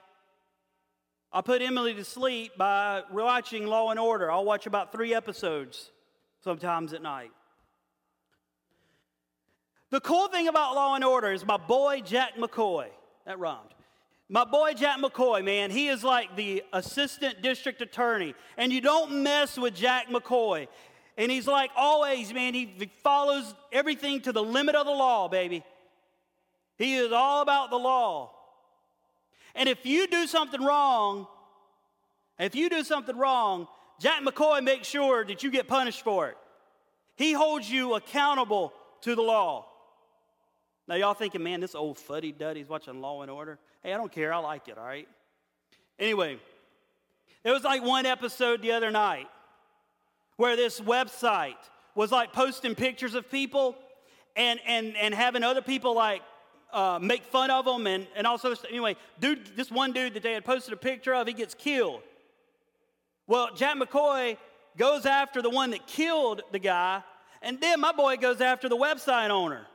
I 1.32 1.41
put 1.41 1.62
Emily 1.62 1.93
to 1.95 2.03
sleep 2.03 2.58
by 2.58 3.03
watching 3.12 3.67
Law 3.67 3.91
and 3.91 3.99
Order. 3.99 4.32
I'll 4.32 4.45
watch 4.45 4.65
about 4.65 4.91
three 4.91 5.13
episodes 5.13 5.91
sometimes 6.43 6.93
at 6.93 7.01
night. 7.01 7.32
The 9.89 9.99
cool 10.01 10.27
thing 10.27 10.47
about 10.47 10.75
Law 10.75 10.95
and 10.95 11.03
Order 11.03 11.32
is 11.32 11.45
my 11.45 11.58
boy 11.58 12.01
Jack 12.03 12.38
McCoy. 12.38 12.88
That 13.25 13.39
rhymed. 13.39 13.73
My 14.30 14.43
boy 14.43 14.73
Jack 14.73 14.99
McCoy, 14.99 15.43
man, 15.43 15.71
he 15.71 15.88
is 15.88 16.03
like 16.03 16.36
the 16.36 16.63
assistant 16.73 17.41
district 17.41 17.82
attorney. 17.82 18.36
And 18.58 18.73
you 18.73 18.82
don't 18.82 19.23
mess 19.23 19.58
with 19.58 19.73
Jack 19.73 20.10
McCoy. 20.10 20.67
And 21.17 21.32
he's 21.32 21.47
like 21.47 21.71
always, 21.75 22.32
man, 22.34 22.53
he 22.53 22.91
follows 23.01 23.53
everything 23.71 24.21
to 24.21 24.32
the 24.32 24.43
limit 24.43 24.75
of 24.75 24.86
the 24.86 24.91
law, 24.91 25.27
baby. 25.27 25.63
He 26.77 26.95
is 26.95 27.12
all 27.12 27.41
about 27.41 27.71
the 27.71 27.77
law. 27.77 28.32
And 29.56 29.67
if 29.67 29.86
you 29.86 30.08
do 30.08 30.27
something 30.27 30.62
wrong, 30.62 31.27
if 32.38 32.53
you 32.53 32.69
do 32.69 32.84
something 32.84 33.17
wrong, 33.17 33.67
Jack 33.99 34.21
McCoy 34.21 34.63
makes 34.63 34.88
sure 34.88 35.25
that 35.25 35.41
you 35.41 35.49
get 35.49 35.67
punished 35.67 36.03
for 36.03 36.30
it. 36.30 36.38
He 37.15 37.34
holds 37.34 37.69
you 37.69 37.95
accountable 37.95 38.71
to 39.01 39.15
the 39.15 39.23
law. 39.23 39.65
Now, 40.88 40.95
y'all 40.95 41.15
thinking, 41.15 41.41
man, 41.41 41.60
this 41.60 41.73
old 41.73 41.97
fuddy 41.97 42.32
duddy's 42.32 42.69
watching 42.69 43.01
Law 43.01 43.23
and 43.23 43.32
Order. 43.32 43.58
Hey, 43.82 43.91
I 43.91 43.97
don't 43.97 44.12
care. 44.12 44.32
I 44.32 44.38
like 44.38 44.67
it, 44.67 44.77
all 44.77 44.86
right? 44.86 45.08
Anyway, 45.97 46.38
there 47.43 47.53
was 47.53 47.63
like 47.63 47.84
one 47.84 48.06
episode 48.06 48.62
the 48.62 48.71
other 48.71 48.91
night 48.91 49.27
where 50.38 50.56
this 50.56 50.80
website 50.80 51.56
was 51.95 52.12
like 52.12 52.32
posting 52.32 52.76
pictures 52.76 53.15
of 53.15 53.30
people 53.30 53.76
and, 54.36 54.60
and, 54.65 54.95
and 54.95 55.13
having 55.13 55.43
other 55.43 55.62
people 55.62 55.95
like 55.95 56.21
uh, 56.71 57.00
make 57.02 57.23
fun 57.26 57.50
of 57.50 57.65
them 57.65 57.88
and, 57.88 58.08
and 58.15 58.28
also 58.28 58.54
anyway 58.69 58.95
dude 59.19 59.56
this 59.56 59.71
one 59.71 59.91
dude 59.91 60.13
that 60.13 60.23
they 60.23 60.34
had 60.34 60.45
posted 60.45 60.73
a 60.73 60.78
picture 60.78 61.13
of 61.13 61.28
he 61.28 61.34
gets 61.34 61.54
killed. 61.54 62.02
Well 63.26 63.50
jack 63.56 63.78
mccoy 63.78 64.38
goes 64.78 65.06
after 65.06 65.41
the 65.41 65.50
one 65.50 65.71
that 65.71 65.88
killed 65.88 66.43
the 66.52 66.60
guy 66.60 67.04
and 67.41 67.60
then 67.60 67.80
my 67.80 67.91
boy 67.91 68.17
goes 68.17 68.41
after 68.41 68.69
the 68.69 68.78
website 68.78 69.30
owner. 69.30 69.65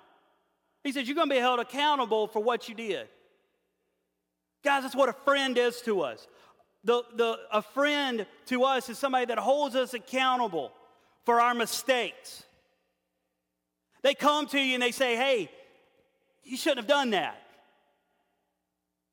He 0.85 0.93
says 0.93 1.09
you're 1.09 1.15
going 1.15 1.29
to 1.29 1.35
be 1.35 1.41
held 1.41 1.61
accountable 1.61 2.27
for 2.27 2.43
what 2.43 2.69
you 2.69 2.75
did. 2.75 3.09
Guys 4.63 4.83
that's 4.83 4.95
what 4.95 5.09
a 5.09 5.15
friend 5.25 5.59
is 5.59 5.81
to 5.83 6.03
us 6.03 6.29
the, 6.85 7.03
the, 7.15 7.39
a 7.53 7.63
friend 7.63 8.27
to 8.47 8.65
us 8.65 8.89
is 8.89 8.99
somebody 8.99 9.27
that 9.27 9.39
holds 9.39 9.77
us 9.77 9.95
accountable 9.95 10.73
for 11.25 11.41
our 11.41 11.55
mistakes. 11.55 12.43
They 14.03 14.15
come 14.15 14.47
to 14.49 14.59
you 14.59 14.75
and 14.75 14.83
they 14.83 14.91
say, 14.91 15.17
hey, 15.17 15.49
you 16.43 16.57
shouldn't 16.57 16.79
have 16.79 16.89
done 16.89 17.11
that. 17.11 17.41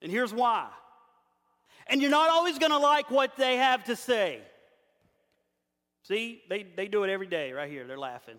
And 0.01 0.11
here's 0.11 0.33
why. 0.33 0.67
And 1.87 2.01
you're 2.01 2.11
not 2.11 2.29
always 2.29 2.57
going 2.57 2.71
to 2.71 2.77
like 2.77 3.11
what 3.11 3.35
they 3.35 3.57
have 3.57 3.83
to 3.85 3.95
say. 3.95 4.41
See, 6.03 6.41
they, 6.49 6.63
they 6.63 6.87
do 6.87 7.03
it 7.03 7.11
every 7.11 7.27
day 7.27 7.51
right 7.51 7.69
here. 7.69 7.85
They're 7.85 7.99
laughing. 7.99 8.37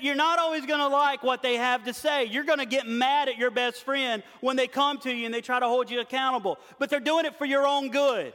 You're 0.00 0.14
not 0.14 0.38
always 0.38 0.66
going 0.66 0.80
to 0.80 0.88
like 0.88 1.22
what 1.22 1.42
they 1.42 1.56
have 1.56 1.84
to 1.84 1.94
say. 1.94 2.24
You're 2.24 2.44
going 2.44 2.58
to 2.58 2.66
get 2.66 2.86
mad 2.86 3.28
at 3.28 3.38
your 3.38 3.50
best 3.50 3.82
friend 3.84 4.22
when 4.40 4.56
they 4.56 4.66
come 4.66 4.98
to 4.98 5.12
you 5.12 5.24
and 5.24 5.34
they 5.34 5.40
try 5.40 5.58
to 5.58 5.66
hold 5.66 5.90
you 5.90 6.00
accountable, 6.00 6.58
but 6.78 6.90
they're 6.90 7.00
doing 7.00 7.24
it 7.24 7.36
for 7.36 7.44
your 7.44 7.66
own 7.66 7.90
good. 7.90 8.32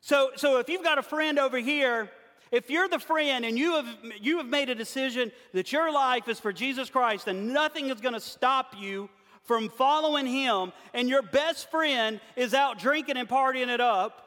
So, 0.00 0.30
so 0.36 0.58
if 0.58 0.68
you've 0.68 0.82
got 0.82 0.98
a 0.98 1.02
friend 1.02 1.38
over 1.38 1.58
here, 1.58 2.10
if 2.50 2.70
you're 2.70 2.88
the 2.88 2.98
friend 2.98 3.44
and 3.44 3.58
you 3.58 3.72
have, 3.72 3.86
you 4.20 4.38
have 4.38 4.46
made 4.46 4.68
a 4.68 4.74
decision 4.74 5.32
that 5.52 5.72
your 5.72 5.92
life 5.92 6.28
is 6.28 6.40
for 6.40 6.52
Jesus 6.52 6.90
Christ 6.90 7.26
and 7.28 7.52
nothing 7.52 7.90
is 7.90 8.00
going 8.00 8.14
to 8.14 8.20
stop 8.20 8.74
you 8.78 9.08
from 9.44 9.68
following 9.68 10.26
Him, 10.26 10.72
and 10.94 11.08
your 11.08 11.22
best 11.22 11.70
friend 11.70 12.20
is 12.34 12.54
out 12.54 12.78
drinking 12.78 13.18
and 13.18 13.28
partying 13.28 13.68
it 13.68 13.80
up, 13.80 14.22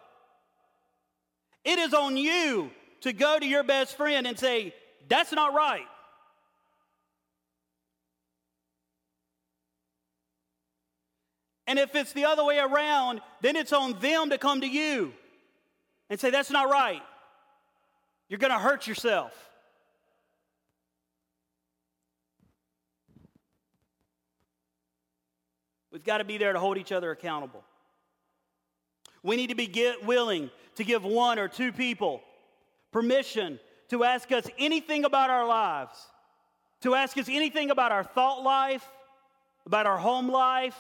it 1.66 1.80
is 1.80 1.94
on 1.94 2.16
you 2.16 2.70
to 3.01 3.13
go 3.13 3.39
to 3.39 3.45
your 3.45 3.63
best 3.63 3.95
friend 3.97 4.27
and 4.27 4.38
say, 4.38 4.73
That's 5.07 5.31
not 5.31 5.53
right. 5.53 5.88
And 11.67 11.77
if 11.77 11.95
it's 11.95 12.13
the 12.13 12.25
other 12.25 12.45
way 12.45 12.60
around, 12.60 13.19
then 13.41 13.55
it's 13.57 13.73
on 13.73 13.99
them 13.99 14.29
to 14.29 14.38
come 14.38 14.62
to 14.62 14.67
you 14.67 15.13
and 16.10 16.19
say, 16.19 16.29
That's 16.29 16.51
not 16.51 16.69
right. 16.69 17.01
You're 18.29 18.39
going 18.39 18.53
to 18.53 18.60
hurt 18.60 18.88
yourself. 18.88 19.33
We've 25.91 26.03
got 26.03 26.19
to 26.19 26.25
be 26.25 26.38
there 26.38 26.53
to 26.53 26.60
hold 26.60 26.77
each 26.77 26.91
other 26.91 27.12
accountable. 27.12 27.63
We 29.23 29.36
need 29.36 29.49
to 29.49 29.55
be 29.55 29.93
willing 30.03 30.51
to 30.75 30.83
give 30.83 31.03
one 31.03 31.39
or 31.39 31.47
two 31.47 31.71
people 31.71 32.21
permission 32.97 33.60
to 33.89 34.03
ask 34.03 34.31
us 34.31 34.47
anything 34.57 35.05
about 35.05 35.29
our 35.29 35.45
lives, 35.45 35.95
to 36.81 36.95
ask 36.95 37.15
us 37.19 37.29
anything 37.29 37.69
about 37.69 37.91
our 37.91 38.03
thought 38.03 38.41
life, 38.41 38.83
about 39.67 39.86
our 39.86 39.99
home 39.99 40.27
life. 40.27 40.75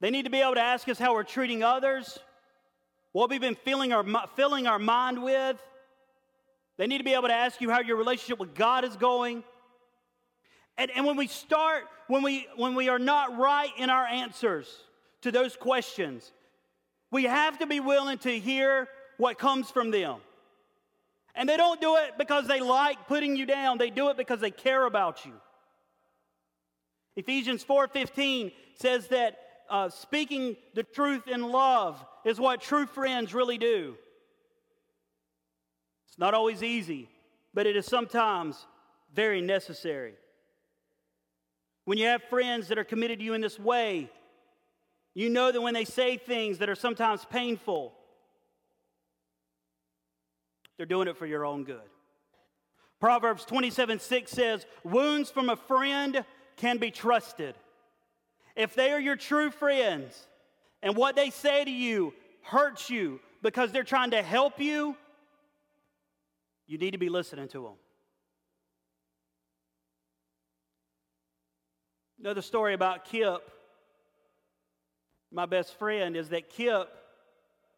They 0.00 0.10
need 0.10 0.24
to 0.24 0.30
be 0.30 0.40
able 0.40 0.56
to 0.56 0.60
ask 0.60 0.88
us 0.88 0.98
how 0.98 1.14
we're 1.14 1.22
treating 1.22 1.62
others, 1.62 2.18
what 3.12 3.30
we've 3.30 3.40
been 3.40 3.54
filling 3.54 3.92
our, 3.92 4.04
filling 4.34 4.66
our 4.66 4.80
mind 4.80 5.22
with. 5.22 5.56
They 6.78 6.88
need 6.88 6.98
to 6.98 7.04
be 7.04 7.14
able 7.14 7.28
to 7.28 7.34
ask 7.34 7.60
you 7.60 7.70
how 7.70 7.80
your 7.80 7.96
relationship 7.96 8.40
with 8.40 8.52
God 8.52 8.84
is 8.84 8.96
going. 8.96 9.44
And, 10.76 10.90
and 10.96 11.06
when 11.06 11.16
we 11.16 11.28
start, 11.28 11.84
when 12.08 12.24
we, 12.24 12.48
when 12.56 12.74
we 12.74 12.88
are 12.88 12.98
not 12.98 13.38
right 13.38 13.70
in 13.78 13.88
our 13.88 14.04
answers 14.04 14.66
to 15.20 15.30
those 15.30 15.54
questions, 15.54 16.32
we 17.12 17.22
have 17.22 17.60
to 17.60 17.68
be 17.68 17.78
willing 17.78 18.18
to 18.18 18.36
hear 18.36 18.88
what 19.16 19.38
comes 19.38 19.70
from 19.70 19.92
them. 19.92 20.16
And 21.34 21.48
they 21.48 21.56
don't 21.56 21.80
do 21.80 21.96
it 21.96 22.18
because 22.18 22.46
they 22.46 22.60
like 22.60 23.08
putting 23.08 23.36
you 23.36 23.46
down. 23.46 23.78
They 23.78 23.90
do 23.90 24.10
it 24.10 24.16
because 24.16 24.40
they 24.40 24.50
care 24.50 24.84
about 24.84 25.24
you. 25.24 25.32
Ephesians 27.16 27.64
4:15 27.64 28.52
says 28.74 29.08
that 29.08 29.38
uh, 29.70 29.88
speaking 29.88 30.56
the 30.74 30.82
truth 30.82 31.28
in 31.28 31.50
love 31.50 32.04
is 32.24 32.38
what 32.38 32.60
true 32.60 32.86
friends 32.86 33.32
really 33.32 33.58
do. 33.58 33.96
It's 36.08 36.18
not 36.18 36.34
always 36.34 36.62
easy, 36.62 37.08
but 37.54 37.66
it 37.66 37.76
is 37.76 37.86
sometimes 37.86 38.66
very 39.14 39.40
necessary. 39.40 40.14
When 41.84 41.98
you 41.98 42.06
have 42.06 42.22
friends 42.24 42.68
that 42.68 42.78
are 42.78 42.84
committed 42.84 43.18
to 43.18 43.24
you 43.24 43.34
in 43.34 43.40
this 43.40 43.58
way, 43.58 44.10
you 45.14 45.28
know 45.28 45.50
that 45.50 45.60
when 45.60 45.74
they 45.74 45.84
say 45.84 46.16
things 46.16 46.58
that 46.58 46.68
are 46.68 46.74
sometimes 46.74 47.24
painful, 47.24 47.92
they're 50.82 50.86
doing 50.86 51.06
it 51.06 51.16
for 51.16 51.26
your 51.26 51.46
own 51.46 51.62
good. 51.62 51.78
Proverbs 52.98 53.44
27 53.44 54.00
6 54.00 54.32
says, 54.32 54.66
Wounds 54.82 55.30
from 55.30 55.48
a 55.48 55.54
friend 55.54 56.24
can 56.56 56.78
be 56.78 56.90
trusted. 56.90 57.54
If 58.56 58.74
they 58.74 58.90
are 58.90 58.98
your 58.98 59.14
true 59.14 59.52
friends 59.52 60.26
and 60.82 60.96
what 60.96 61.14
they 61.14 61.30
say 61.30 61.64
to 61.64 61.70
you 61.70 62.12
hurts 62.42 62.90
you 62.90 63.20
because 63.42 63.70
they're 63.70 63.84
trying 63.84 64.10
to 64.10 64.24
help 64.24 64.58
you, 64.58 64.96
you 66.66 66.78
need 66.78 66.90
to 66.90 66.98
be 66.98 67.08
listening 67.08 67.46
to 67.50 67.62
them. 67.62 67.74
Another 72.18 72.42
story 72.42 72.74
about 72.74 73.04
Kip, 73.04 73.48
my 75.30 75.46
best 75.46 75.78
friend, 75.78 76.16
is 76.16 76.30
that 76.30 76.50
Kip 76.50 76.88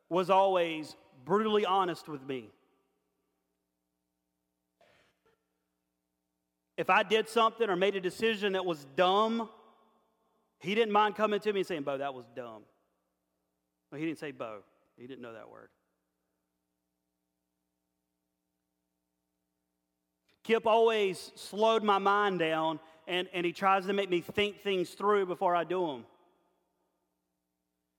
was 0.09 0.31
always 0.31 0.97
brutally 1.27 1.67
honest 1.67 2.09
with 2.09 2.27
me. 2.27 2.49
If 6.77 6.91
I 6.91 7.03
did 7.03 7.29
something 7.29 7.69
or 7.69 7.77
made 7.77 7.95
a 7.95 8.01
decision 8.01 8.55
that 8.55 8.65
was 8.65 8.85
dumb, 8.97 9.49
he 10.59 10.75
didn't 10.75 10.93
mind 10.93 11.15
coming 11.15 11.41
to 11.41 11.53
me 11.53 11.61
and 11.61 11.67
saying, 11.67 11.83
Bo, 11.83 11.99
that 11.99 12.15
was 12.15 12.27
dumb. 12.35 12.63
Well, 13.91 14.01
he 14.01 14.07
didn't 14.07 14.19
say 14.19 14.33
Bo, 14.33 14.61
he 14.97 15.07
didn't 15.07 15.23
know 15.23 15.35
that 15.35 15.49
word. 15.49 15.69
Kip 20.43 20.67
always 20.67 21.33
slowed 21.37 21.83
my 21.83 21.99
mind 21.99 22.39
down 22.39 22.81
and, 23.07 23.29
and 23.33 23.47
he 23.47 23.53
tries 23.53 23.87
to 23.87 23.93
make 23.93 24.11
me 24.11 24.21
think 24.21 24.63
things 24.63 24.91
through 24.91 25.27
before 25.27 25.57
I 25.57 25.65
do 25.65 25.87
them. 25.87 26.05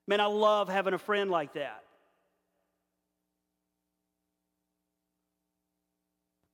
Man, 0.07 0.19
I 0.19 0.25
love 0.25 0.69
having 0.69 0.93
a 0.93 0.99
friend 0.99 1.31
like 1.31 1.53
that. 1.53 1.83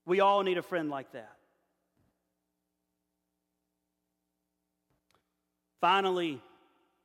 We 0.06 0.22
all 0.22 0.44
need 0.44 0.58
a 0.58 0.62
friend 0.62 0.90
like 0.90 1.12
that. 1.12 1.36
Finally, 5.82 6.40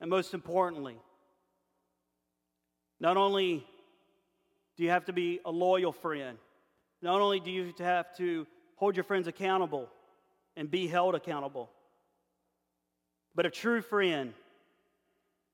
and 0.01 0.11
most 0.11 0.35
importantly, 0.35 0.97
not 3.01 3.17
only 3.17 3.67
do 4.77 4.85
you 4.85 4.91
have 4.91 5.07
to 5.07 5.13
be 5.15 5.41
a 5.47 5.51
loyal 5.51 5.93
friend, 5.93 6.37
not 7.01 7.21
only 7.21 7.41
do 7.41 7.51
you 7.51 7.73
have 7.79 8.15
to 8.19 8.47
hold 8.77 8.95
your 8.95 9.05
friends 9.05 9.27
accountable 9.27 9.89
and 10.57 10.71
be 10.71 10.87
held 10.87 11.15
accountable, 11.15 11.71
but 13.35 13.47
a 13.47 13.51
true 13.51 13.81
friend 13.81 14.35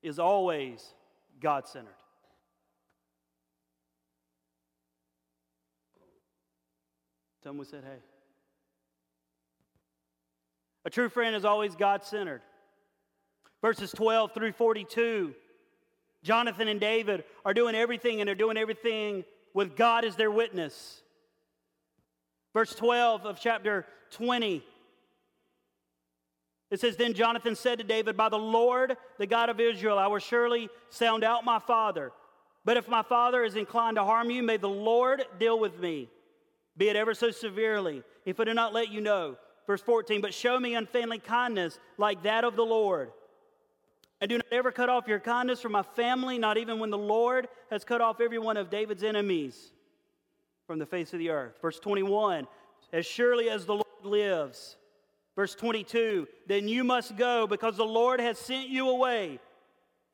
is 0.02 0.18
always 0.18 0.84
God 1.40 1.68
centered. 1.68 1.94
Someone 7.42 7.66
said, 7.66 7.82
hey. 7.84 7.98
A 10.84 10.90
true 10.90 11.08
friend 11.08 11.34
is 11.36 11.44
always 11.44 11.76
God 11.76 12.04
centered. 12.04 12.42
Verses 13.62 13.92
12 13.92 14.34
through 14.34 14.52
42, 14.52 15.34
Jonathan 16.24 16.66
and 16.66 16.80
David 16.80 17.22
are 17.44 17.54
doing 17.54 17.76
everything, 17.76 18.20
and 18.20 18.26
they're 18.26 18.34
doing 18.34 18.56
everything 18.56 19.24
with 19.54 19.76
God 19.76 20.04
as 20.04 20.16
their 20.16 20.32
witness. 20.32 21.00
Verse 22.52 22.74
12 22.74 23.24
of 23.24 23.40
chapter 23.40 23.86
20. 24.10 24.64
It 26.72 26.80
says, 26.80 26.96
Then 26.96 27.14
Jonathan 27.14 27.54
said 27.54 27.78
to 27.78 27.84
David, 27.84 28.16
By 28.16 28.28
the 28.28 28.38
Lord, 28.38 28.96
the 29.18 29.26
God 29.26 29.48
of 29.48 29.60
Israel, 29.60 29.98
I 29.98 30.08
will 30.08 30.18
surely 30.18 30.68
sound 30.90 31.22
out 31.22 31.44
my 31.44 31.60
father. 31.60 32.10
But 32.64 32.76
if 32.76 32.88
my 32.88 33.02
father 33.02 33.44
is 33.44 33.54
inclined 33.54 33.96
to 33.96 34.04
harm 34.04 34.30
you, 34.30 34.42
may 34.42 34.56
the 34.56 34.68
Lord 34.68 35.24
deal 35.38 35.58
with 35.58 35.78
me, 35.78 36.08
be 36.76 36.88
it 36.88 36.96
ever 36.96 37.14
so 37.14 37.30
severely, 37.30 38.02
if 38.24 38.40
I 38.40 38.44
do 38.44 38.54
not 38.54 38.72
let 38.72 38.90
you 38.90 39.00
know. 39.00 39.36
Verse 39.68 39.82
14, 39.82 40.20
But 40.20 40.34
show 40.34 40.58
me 40.58 40.74
unfailing 40.74 41.20
kindness 41.20 41.78
like 41.96 42.24
that 42.24 42.42
of 42.42 42.56
the 42.56 42.64
Lord 42.64 43.12
and 44.22 44.28
do 44.28 44.36
not 44.36 44.46
ever 44.52 44.70
cut 44.70 44.88
off 44.88 45.08
your 45.08 45.18
kindness 45.18 45.60
from 45.60 45.72
my 45.72 45.82
family, 45.82 46.38
not 46.38 46.56
even 46.56 46.78
when 46.78 46.90
the 46.90 46.96
Lord 46.96 47.48
has 47.72 47.82
cut 47.82 48.00
off 48.00 48.20
every 48.20 48.38
one 48.38 48.56
of 48.56 48.70
David's 48.70 49.02
enemies 49.02 49.72
from 50.64 50.78
the 50.78 50.86
face 50.86 51.12
of 51.12 51.18
the 51.18 51.30
earth. 51.30 51.54
Verse 51.60 51.80
21 51.80 52.46
As 52.92 53.04
surely 53.04 53.50
as 53.50 53.66
the 53.66 53.74
Lord 53.74 54.04
lives. 54.04 54.76
Verse 55.34 55.56
22 55.56 56.28
Then 56.46 56.68
you 56.68 56.84
must 56.84 57.16
go 57.16 57.48
because 57.48 57.76
the 57.76 57.84
Lord 57.84 58.20
has 58.20 58.38
sent 58.38 58.68
you 58.68 58.90
away. 58.90 59.40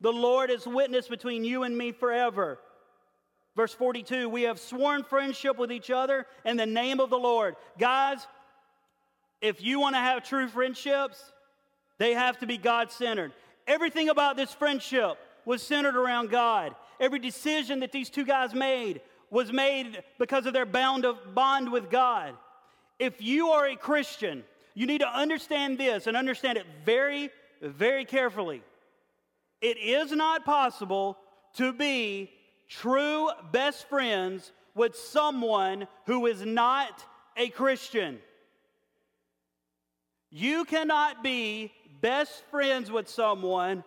The 0.01 0.11
Lord 0.11 0.49
is 0.49 0.65
witness 0.65 1.07
between 1.07 1.43
you 1.43 1.61
and 1.61 1.77
me 1.77 1.91
forever. 1.91 2.57
Verse 3.55 3.75
42 3.75 4.27
We 4.27 4.41
have 4.43 4.59
sworn 4.59 5.03
friendship 5.03 5.59
with 5.59 5.71
each 5.71 5.91
other 5.91 6.25
in 6.45 6.57
the 6.57 6.65
name 6.65 6.99
of 6.99 7.11
the 7.11 7.19
Lord. 7.19 7.57
Guys, 7.77 8.25
if 9.39 9.61
you 9.61 9.79
want 9.79 9.93
to 9.93 9.99
have 9.99 10.23
true 10.23 10.47
friendships, 10.47 11.31
they 11.99 12.15
have 12.15 12.39
to 12.39 12.47
be 12.47 12.57
God 12.57 12.91
centered. 12.91 13.33
Everything 13.69 14.09
about 14.09 14.35
this 14.35 14.51
friendship 14.51 15.17
was 15.45 15.61
centered 15.61 15.95
around 15.95 16.31
God. 16.31 16.75
Every 16.99 17.19
decision 17.19 17.79
that 17.81 17.91
these 17.91 18.09
two 18.09 18.25
guys 18.25 18.53
made 18.53 19.01
was 19.29 19.53
made 19.53 20.03
because 20.17 20.47
of 20.47 20.53
their 20.53 20.65
bound 20.65 21.05
of 21.05 21.35
bond 21.35 21.71
with 21.71 21.91
God. 21.91 22.33
If 22.97 23.21
you 23.21 23.49
are 23.49 23.67
a 23.67 23.75
Christian, 23.75 24.43
you 24.73 24.87
need 24.87 25.01
to 25.01 25.07
understand 25.07 25.77
this 25.77 26.07
and 26.07 26.17
understand 26.17 26.57
it 26.57 26.65
very, 26.83 27.29
very 27.61 28.05
carefully. 28.05 28.63
It 29.61 29.77
is 29.77 30.11
not 30.11 30.45
possible 30.45 31.17
to 31.53 31.71
be 31.71 32.31
true 32.67 33.29
best 33.51 33.87
friends 33.87 34.51
with 34.73 34.95
someone 34.95 35.87
who 36.05 36.25
is 36.25 36.43
not 36.43 37.05
a 37.37 37.49
Christian. 37.49 38.19
You 40.31 40.65
cannot 40.65 41.23
be 41.23 41.71
best 42.01 42.43
friends 42.51 42.91
with 42.91 43.09
someone 43.09 43.83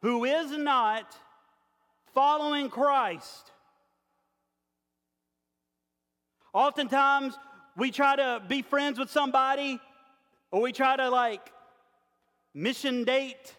who 0.00 0.24
is 0.24 0.50
not 0.50 1.14
following 2.14 2.68
Christ. 2.68 3.50
Oftentimes, 6.52 7.38
we 7.76 7.90
try 7.90 8.16
to 8.16 8.42
be 8.46 8.62
friends 8.62 8.98
with 8.98 9.10
somebody, 9.10 9.80
or 10.50 10.60
we 10.60 10.72
try 10.72 10.96
to 10.96 11.08
like 11.08 11.52
mission 12.52 13.04
date. 13.04 13.54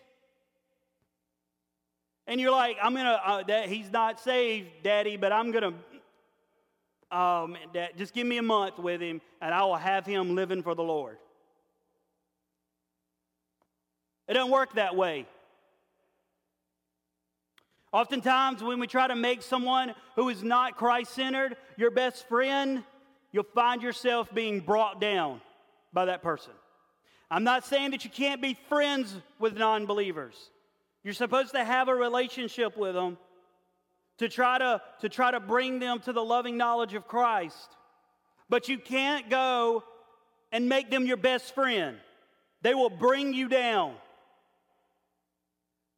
And 2.27 2.39
you're 2.39 2.51
like, 2.51 2.77
I'm 2.81 2.95
gonna, 2.95 3.21
uh, 3.25 3.43
that 3.43 3.67
he's 3.67 3.91
not 3.91 4.19
saved, 4.19 4.69
Daddy, 4.83 5.17
but 5.17 5.31
I'm 5.31 5.51
gonna, 5.51 5.73
um, 7.11 7.57
just 7.97 8.13
give 8.13 8.27
me 8.27 8.37
a 8.37 8.43
month 8.43 8.77
with 8.77 9.01
him, 9.01 9.21
and 9.41 9.53
I 9.53 9.63
will 9.65 9.75
have 9.75 10.05
him 10.05 10.35
living 10.35 10.61
for 10.61 10.75
the 10.75 10.83
Lord. 10.83 11.17
It 14.27 14.33
doesn't 14.33 14.51
work 14.51 14.73
that 14.75 14.95
way. 14.95 15.27
Oftentimes, 17.91 18.63
when 18.63 18.79
we 18.79 18.87
try 18.87 19.07
to 19.07 19.15
make 19.15 19.43
someone 19.43 19.93
who 20.15 20.29
is 20.29 20.41
not 20.41 20.77
Christ 20.77 21.13
centered 21.13 21.55
your 21.77 21.91
best 21.91 22.27
friend, 22.27 22.83
you'll 23.31 23.43
find 23.53 23.83
yourself 23.83 24.33
being 24.33 24.61
brought 24.61 24.99
down 24.99 25.41
by 25.93 26.05
that 26.05 26.23
person. 26.23 26.53
I'm 27.29 27.43
not 27.43 27.65
saying 27.65 27.91
that 27.91 28.03
you 28.03 28.09
can't 28.09 28.41
be 28.41 28.57
friends 28.67 29.15
with 29.39 29.57
non 29.57 29.85
believers. 29.85 30.35
You're 31.03 31.13
supposed 31.13 31.51
to 31.53 31.63
have 31.63 31.87
a 31.87 31.95
relationship 31.95 32.77
with 32.77 32.95
them 32.95 33.17
to 34.17 34.29
try 34.29 34.57
to, 34.57 34.81
to 35.01 35.09
try 35.09 35.31
to 35.31 35.39
bring 35.39 35.79
them 35.79 35.99
to 36.01 36.13
the 36.13 36.23
loving 36.23 36.57
knowledge 36.57 36.93
of 36.93 37.07
Christ. 37.07 37.75
But 38.49 38.69
you 38.69 38.77
can't 38.77 39.29
go 39.29 39.83
and 40.51 40.69
make 40.69 40.89
them 40.89 41.05
your 41.05 41.17
best 41.17 41.53
friend, 41.53 41.97
they 42.61 42.73
will 42.73 42.89
bring 42.89 43.33
you 43.33 43.49
down. 43.49 43.95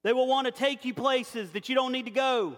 They 0.06 0.14
will 0.14 0.28
want 0.28 0.46
to 0.46 0.52
take 0.52 0.86
you 0.86 0.94
places 0.94 1.50
that 1.54 1.68
you 1.68 1.74
don't 1.74 1.92
need 1.92 2.06
to 2.06 2.12
go. 2.12 2.58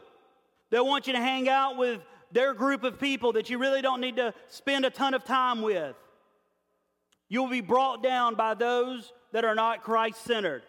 They'll 0.69 0.85
want 0.85 1.07
you 1.07 1.13
to 1.13 1.19
hang 1.19 1.47
out 1.47 1.77
with 1.77 2.01
their 2.29 2.53
group 2.53 2.83
of 2.83 2.99
people 2.99 3.31
that 3.33 3.49
you 3.49 3.57
really 3.57 3.81
don't 3.81 4.01
need 4.01 4.17
to 4.17 4.33
spend 4.49 4.83
a 4.83 4.89
ton 4.89 5.13
of 5.13 5.23
time 5.23 5.61
with. 5.61 5.95
You'll 7.29 7.47
be 7.47 7.61
brought 7.61 8.03
down 8.03 8.35
by 8.35 8.53
those 8.53 9.13
that 9.31 9.45
are 9.45 9.55
not 9.55 9.81
Christ 9.81 10.25
centered. 10.25 10.61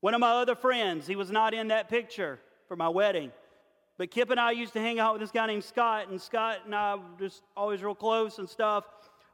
One 0.00 0.14
of 0.14 0.20
my 0.20 0.30
other 0.30 0.54
friends, 0.54 1.06
he 1.06 1.16
was 1.16 1.30
not 1.30 1.52
in 1.52 1.68
that 1.68 1.90
picture 1.90 2.38
for 2.66 2.74
my 2.74 2.88
wedding, 2.88 3.30
but 3.98 4.10
Kip 4.10 4.30
and 4.30 4.40
I 4.40 4.52
used 4.52 4.72
to 4.72 4.80
hang 4.80 4.98
out 4.98 5.12
with 5.12 5.20
this 5.20 5.32
guy 5.32 5.48
named 5.48 5.64
Scott, 5.64 6.08
and 6.08 6.18
Scott 6.18 6.60
and 6.64 6.74
I 6.74 6.94
were 6.94 7.02
just 7.18 7.42
always 7.54 7.82
real 7.82 7.94
close 7.94 8.38
and 8.38 8.48
stuff. 8.48 8.84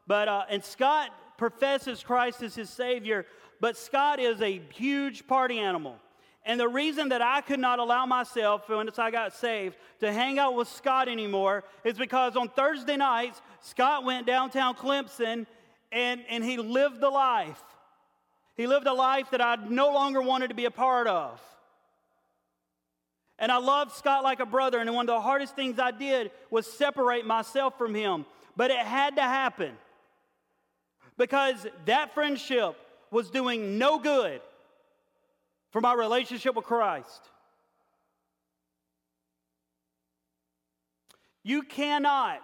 But 0.08 0.26
uh, 0.26 0.46
and 0.50 0.64
Scott 0.64 1.10
professes 1.42 2.04
Christ 2.04 2.40
as 2.44 2.54
his 2.54 2.70
Savior, 2.70 3.26
but 3.58 3.76
Scott 3.76 4.20
is 4.20 4.40
a 4.40 4.62
huge 4.72 5.26
party 5.26 5.58
animal. 5.58 5.96
And 6.44 6.60
the 6.60 6.68
reason 6.68 7.08
that 7.08 7.20
I 7.20 7.40
could 7.40 7.58
not 7.58 7.80
allow 7.80 8.06
myself, 8.06 8.68
once 8.68 8.96
I 8.96 9.10
got 9.10 9.34
saved, 9.34 9.76
to 9.98 10.12
hang 10.12 10.38
out 10.38 10.54
with 10.54 10.68
Scott 10.68 11.08
anymore 11.08 11.64
is 11.82 11.98
because 11.98 12.36
on 12.36 12.48
Thursday 12.48 12.96
nights, 12.96 13.42
Scott 13.60 14.04
went 14.04 14.24
downtown 14.24 14.76
Clemson 14.76 15.46
and, 15.90 16.20
and 16.28 16.44
he 16.44 16.58
lived 16.58 17.00
the 17.00 17.10
life. 17.10 17.60
He 18.56 18.68
lived 18.68 18.86
a 18.86 18.92
life 18.92 19.30
that 19.32 19.40
I 19.40 19.56
no 19.68 19.92
longer 19.92 20.22
wanted 20.22 20.50
to 20.50 20.54
be 20.54 20.66
a 20.66 20.70
part 20.70 21.08
of. 21.08 21.40
And 23.40 23.50
I 23.50 23.56
loved 23.56 23.90
Scott 23.96 24.22
like 24.22 24.38
a 24.38 24.46
brother, 24.46 24.78
and 24.78 24.88
one 24.94 25.08
of 25.08 25.14
the 25.16 25.20
hardest 25.20 25.56
things 25.56 25.80
I 25.80 25.90
did 25.90 26.30
was 26.50 26.68
separate 26.68 27.26
myself 27.26 27.76
from 27.78 27.96
him. 27.96 28.26
But 28.56 28.70
it 28.70 28.78
had 28.78 29.16
to 29.16 29.22
happen 29.22 29.72
because 31.22 31.68
that 31.84 32.14
friendship 32.14 32.74
was 33.12 33.30
doing 33.30 33.78
no 33.78 34.00
good 34.00 34.40
for 35.70 35.80
my 35.80 35.94
relationship 35.94 36.56
with 36.56 36.64
Christ. 36.64 37.22
You 41.44 41.62
cannot 41.62 42.40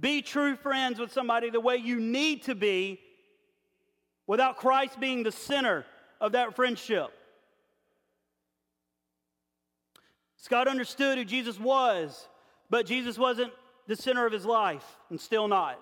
be 0.00 0.22
true 0.22 0.56
friends 0.56 0.98
with 0.98 1.12
somebody 1.12 1.50
the 1.50 1.60
way 1.60 1.76
you 1.76 2.00
need 2.00 2.42
to 2.46 2.56
be 2.56 2.98
without 4.26 4.56
Christ 4.56 4.98
being 4.98 5.22
the 5.22 5.30
center 5.30 5.86
of 6.20 6.32
that 6.32 6.56
friendship. 6.56 7.10
Scott 10.36 10.66
understood 10.66 11.16
who 11.16 11.24
Jesus 11.24 11.60
was, 11.60 12.26
but 12.70 12.86
Jesus 12.86 13.16
wasn't 13.16 13.52
the 13.86 13.94
center 13.94 14.26
of 14.26 14.32
his 14.32 14.44
life, 14.44 14.96
and 15.10 15.20
still 15.20 15.46
not. 15.46 15.78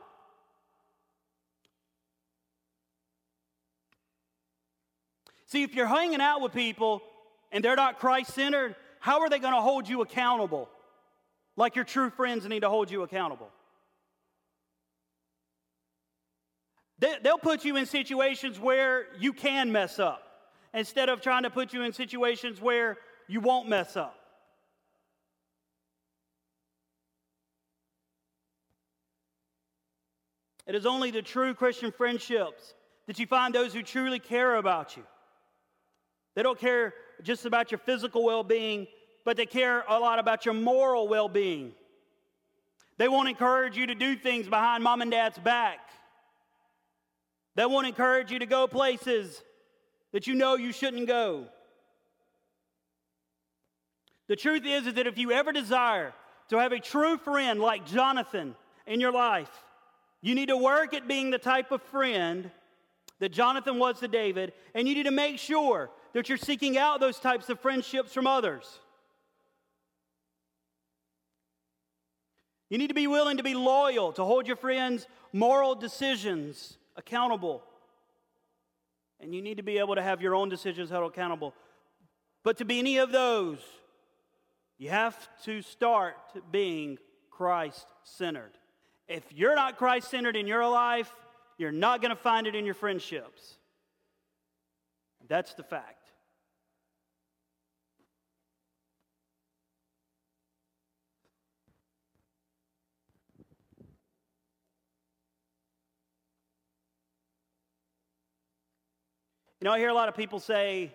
See, 5.49 5.63
if 5.63 5.75
you're 5.75 5.87
hanging 5.87 6.21
out 6.21 6.43
with 6.43 6.53
people 6.53 7.03
and 7.51 7.65
they're 7.65 7.77
not 7.77 7.99
Christ 7.99 8.35
centered, 8.35 8.77
how 9.01 9.21
are 9.21 9.31
they 9.31 9.39
going 9.39 9.55
to 9.55 9.61
hold 9.61 9.89
you 9.89 10.03
accountable? 10.03 10.69
Like 11.57 11.75
your 11.75 11.87
true 11.87 12.11
friends 12.11 12.47
need 12.47 12.61
to 12.61 12.69
hold 12.69 12.91
you 12.91 13.03
accountable. 13.03 13.49
They, 16.99 17.15
they'll 17.23 17.39
put 17.39 17.65
you 17.65 17.77
in 17.77 17.87
situations 17.87 18.61
where 18.61 19.07
you 19.19 19.33
can 19.33 19.73
mess 19.73 19.99
up 19.99 20.23
instead 20.75 21.09
of 21.09 21.23
trying 21.23 21.45
to 21.45 21.51
put 21.51 21.73
you 21.73 21.83
in 21.83 21.93
situations 21.93 22.61
where 22.61 22.99
you 23.27 23.41
won't 23.41 23.69
mess 23.69 23.97
up. 23.97 24.15
It 30.67 30.75
is 30.75 30.85
only 30.85 31.11
the 31.11 31.23
true 31.23 31.55
Christian 31.55 31.91
friendships 31.91 32.75
that 33.07 33.19
you 33.19 33.27
find 33.27 33.55
those 33.55 33.73
who 33.73 33.83
truly 33.83 34.19
care 34.19 34.57
about 34.57 34.95
you. 34.99 35.05
They 36.39 36.45
don't 36.45 36.57
care 36.57 36.95
just 37.25 37.47
about 37.47 37.73
your 37.73 37.79
physical 37.79 38.23
well 38.23 38.45
being, 38.45 38.87
but 39.25 39.37
they 39.37 39.45
care 39.45 39.83
a 39.89 39.99
lot 39.99 40.21
about 40.21 40.45
your 40.45 40.55
moral 40.55 41.09
well 41.09 41.29
being. 41.29 41.73
They 42.97 43.09
won't 43.09 43.29
encourage 43.29 43.77
you 43.77 43.89
to 43.89 43.95
do 43.97 44.15
things 44.15 44.47
behind 44.47 44.85
mom 44.85 45.03
and 45.03 45.11
dad's 45.11 45.37
back. 45.37 45.81
They 47.57 47.67
won't 47.67 47.89
encourage 47.89 48.31
you 48.31 48.39
to 48.39 48.47
go 48.47 48.69
places 48.69 49.43
that 50.13 50.29
you 50.29 50.37
know 50.37 50.55
you 50.55 50.71
shouldn't 50.71 51.09
go. 51.09 51.47
The 54.29 54.37
truth 54.37 54.63
is, 54.65 54.87
is 54.87 54.95
that 54.95 55.09
if 55.09 55.19
you 55.19 55.33
ever 55.33 55.51
desire 55.51 56.15
to 56.51 56.59
have 56.59 56.71
a 56.71 56.79
true 56.79 57.17
friend 57.17 57.59
like 57.59 57.85
Jonathan 57.85 58.55
in 58.87 59.01
your 59.01 59.11
life, 59.11 59.51
you 60.21 60.37
need 60.37 60.51
to 60.51 60.57
work 60.57 60.95
at 60.95 61.09
being 61.09 61.31
the 61.31 61.39
type 61.39 61.73
of 61.73 61.83
friend 61.83 62.49
that 63.19 63.33
Jonathan 63.33 63.81
was 63.81 63.99
to 63.99 64.07
David, 64.07 64.53
and 64.73 64.87
you 64.87 64.95
need 64.95 65.07
to 65.07 65.11
make 65.11 65.41
sure 65.41 65.91
that 66.13 66.29
you're 66.29 66.39
seeking 66.39 66.79
out 66.79 67.01
those 67.01 67.19
types 67.19 67.49
of 67.49 67.61
friendships 67.61 68.13
from 68.13 68.27
others. 68.27 68.81
You 72.71 72.79
need 72.79 72.89
to 72.89 72.95
be 72.95 73.07
willing 73.07 73.39
to 73.39 73.43
be 73.43 73.55
loyal, 73.55 74.13
to 74.13 74.25
hold 74.25 74.47
your 74.47 74.57
friends' 74.57 75.07
moral 75.33 75.75
decisions 75.75 76.77
accountable. 76.97 77.63
And 79.21 79.35
you 79.35 79.43
need 79.43 79.57
to 79.57 79.63
be 79.63 79.79
able 79.79 79.95
to 79.95 80.03
have 80.03 80.21
your 80.21 80.35
own 80.35 80.49
decisions 80.49 80.91
held 80.91 81.11
accountable. 81.11 81.55
But 82.45 82.59
to 82.59 82.65
be 82.65 82.79
any 82.79 82.99
of 82.99 83.11
those, 83.11 83.59
you 84.77 84.91
have 84.91 85.17
to 85.45 85.63
start 85.63 86.17
being 86.53 86.99
Christ 87.31 87.87
centered. 88.05 88.53
If 89.09 89.25
you're 89.33 89.57
not 89.57 89.79
Christ 89.79 90.11
centered 90.11 90.37
in 90.37 90.47
your 90.47 90.69
life, 90.69 91.11
you're 91.57 91.73
not 91.73 92.01
going 92.01 92.11
to 92.11 92.17
find 92.17 92.47
it 92.47 92.55
in 92.55 92.65
your 92.65 92.75
friendships. 92.75 93.57
That's 95.29 95.55
the 95.55 95.63
fact. 95.63 95.98
You 109.61 109.65
know, 109.65 109.73
I 109.73 109.81
hear 109.81 109.89
a 109.89 109.95
lot 109.95 110.09
of 110.09 110.15
people 110.15 110.39
say, 110.39 110.93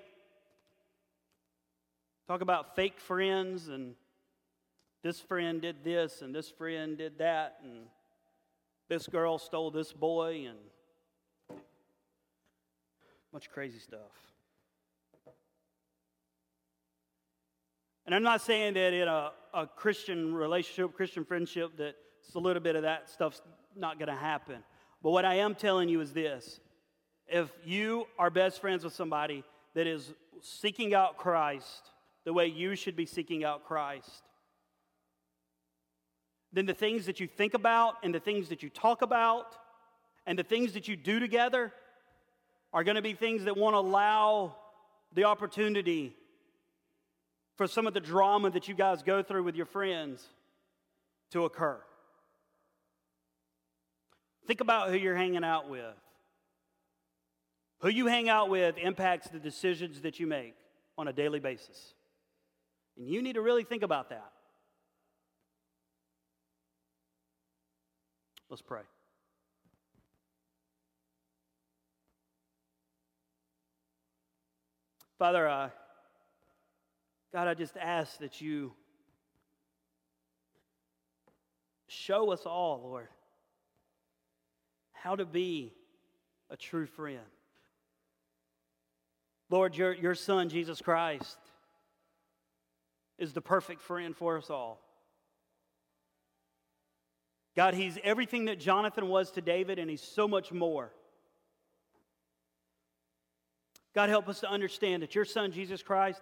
talk 2.30 2.40
about 2.40 2.78
fake 2.78 2.98
friends, 2.98 3.68
and 3.68 3.96
this 5.04 5.20
friend 5.20 5.62
did 5.62 5.84
this, 5.84 6.22
and 6.22 6.34
this 6.34 6.50
friend 6.50 6.98
did 6.98 7.18
that, 7.18 7.58
and 7.62 7.88
this 8.88 9.06
girl 9.08 9.38
stole 9.38 9.70
this 9.70 9.92
boy, 9.92 10.48
and 10.48 11.60
much 13.34 13.50
crazy 13.50 13.80
stuff. 13.80 14.00
And 18.06 18.16
I'm 18.16 18.24
not 18.24 18.40
saying 18.40 18.76
that 18.76 18.94
in 18.94 19.10
a, 19.10 19.32
a 19.54 19.68
Christian 19.68 20.34
relationship, 20.34 20.96
Christian 20.96 21.26
friendship, 21.26 21.76
that 21.76 21.96
a 22.34 22.40
little 22.40 22.64
bit 22.64 22.78
of 22.78 22.84
that 22.84 23.10
stuff's 23.10 23.42
not 23.76 24.00
going 24.00 24.08
to 24.08 24.16
happen. 24.16 24.64
But 25.02 25.12
what 25.12 25.26
I 25.26 25.36
am 25.36 25.54
telling 25.54 25.90
you 25.90 26.00
is 26.00 26.14
this 26.14 26.62
if 27.28 27.50
you 27.64 28.08
are 28.18 28.30
best 28.30 28.62
friends 28.62 28.84
with 28.84 28.94
somebody 28.94 29.44
that 29.74 29.88
is 29.88 30.14
seeking 30.42 30.94
out 30.94 31.18
Christ 31.18 31.90
the 32.26 32.34
way 32.34 32.48
you 32.48 32.76
should 32.76 32.96
be 32.96 33.06
seeking 33.06 33.44
out 33.44 33.66
Christ, 33.66 34.24
then 36.52 36.66
the 36.66 36.74
things 36.74 37.08
that 37.08 37.20
you 37.20 37.28
think 37.28 37.54
about 37.54 37.96
and 38.04 38.14
the 38.14 38.20
things 38.20 38.50
that 38.50 38.62
you 38.62 38.70
talk 38.70 39.02
about 39.02 39.56
and 40.26 40.38
the 40.38 40.44
things 40.44 40.74
that 40.74 40.88
you 40.88 40.96
do 40.96 41.20
together 41.20 41.74
are 42.72 42.84
going 42.84 42.96
to 42.96 43.02
be 43.02 43.14
things 43.14 43.46
that 43.46 43.58
won't 43.58 43.76
allow 43.76 44.56
the 45.14 45.26
opportunity 45.26 46.16
for 47.56 47.68
some 47.68 47.86
of 47.88 47.94
the 47.94 48.00
drama 48.00 48.50
that 48.50 48.68
you 48.68 48.74
guys 48.74 49.04
go 49.04 49.22
through 49.22 49.44
with 49.44 49.56
your 49.56 49.66
friends 49.66 50.28
to 51.32 51.46
occur. 51.46 51.80
Think 54.48 54.62
about 54.62 54.90
who 54.90 54.98
you're 54.98 55.16
hanging 55.16 55.44
out 55.44 55.70
with. 55.70 55.96
Who 57.84 57.90
you 57.90 58.08
hang 58.08 58.30
out 58.30 58.48
with 58.48 58.78
impacts 58.78 59.28
the 59.28 59.40
decisions 59.40 60.00
that 60.04 60.18
you 60.18 60.26
make 60.26 60.56
on 60.98 61.10
a 61.10 61.12
daily 61.12 61.42
basis. 61.42 61.94
And 62.96 63.06
you 63.06 63.22
need 63.22 63.34
to 63.34 63.42
really 63.42 63.66
think 63.66 63.84
about 63.84 64.10
that. 64.10 64.32
Let's 68.50 68.62
pray. 68.62 68.84
Father, 75.20 75.46
uh, 75.46 75.70
God, 77.34 77.50
I 77.50 77.54
just 77.54 77.76
ask 77.76 78.18
that 78.20 78.40
you 78.40 78.72
show 81.90 82.32
us 82.32 82.46
all, 82.46 82.80
Lord, 82.82 83.10
how 84.94 85.18
to 85.18 85.26
be 85.26 85.74
a 86.50 86.56
true 86.56 86.86
friend. 86.86 87.20
Lord, 89.54 89.78
your, 89.78 89.94
your 89.94 90.16
Son, 90.16 90.50
Jesus 90.50 90.82
Christ, 90.82 91.38
is 93.20 93.34
the 93.34 93.42
perfect 93.42 93.82
friend 93.82 94.18
for 94.18 94.36
us 94.36 94.50
all. 94.50 94.82
God, 97.56 97.76
He's 97.76 98.00
everything 98.04 98.46
that 98.46 98.60
Jonathan 98.60 99.08
was 99.10 99.30
to 99.34 99.42
David, 99.42 99.78
and 99.78 99.92
He's 99.92 100.02
so 100.02 100.28
much 100.28 100.52
more. 100.52 100.92
God, 103.94 104.10
help 104.10 104.28
us 104.28 104.40
to 104.40 104.50
understand 104.50 105.04
that 105.04 105.14
your 105.14 105.24
Son, 105.24 105.52
Jesus 105.52 105.84
Christ, 105.84 106.20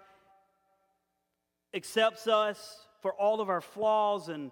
accepts 1.74 2.28
us 2.28 2.86
for 3.02 3.14
all 3.14 3.40
of 3.40 3.48
our 3.48 3.62
flaws, 3.62 4.28
and 4.28 4.52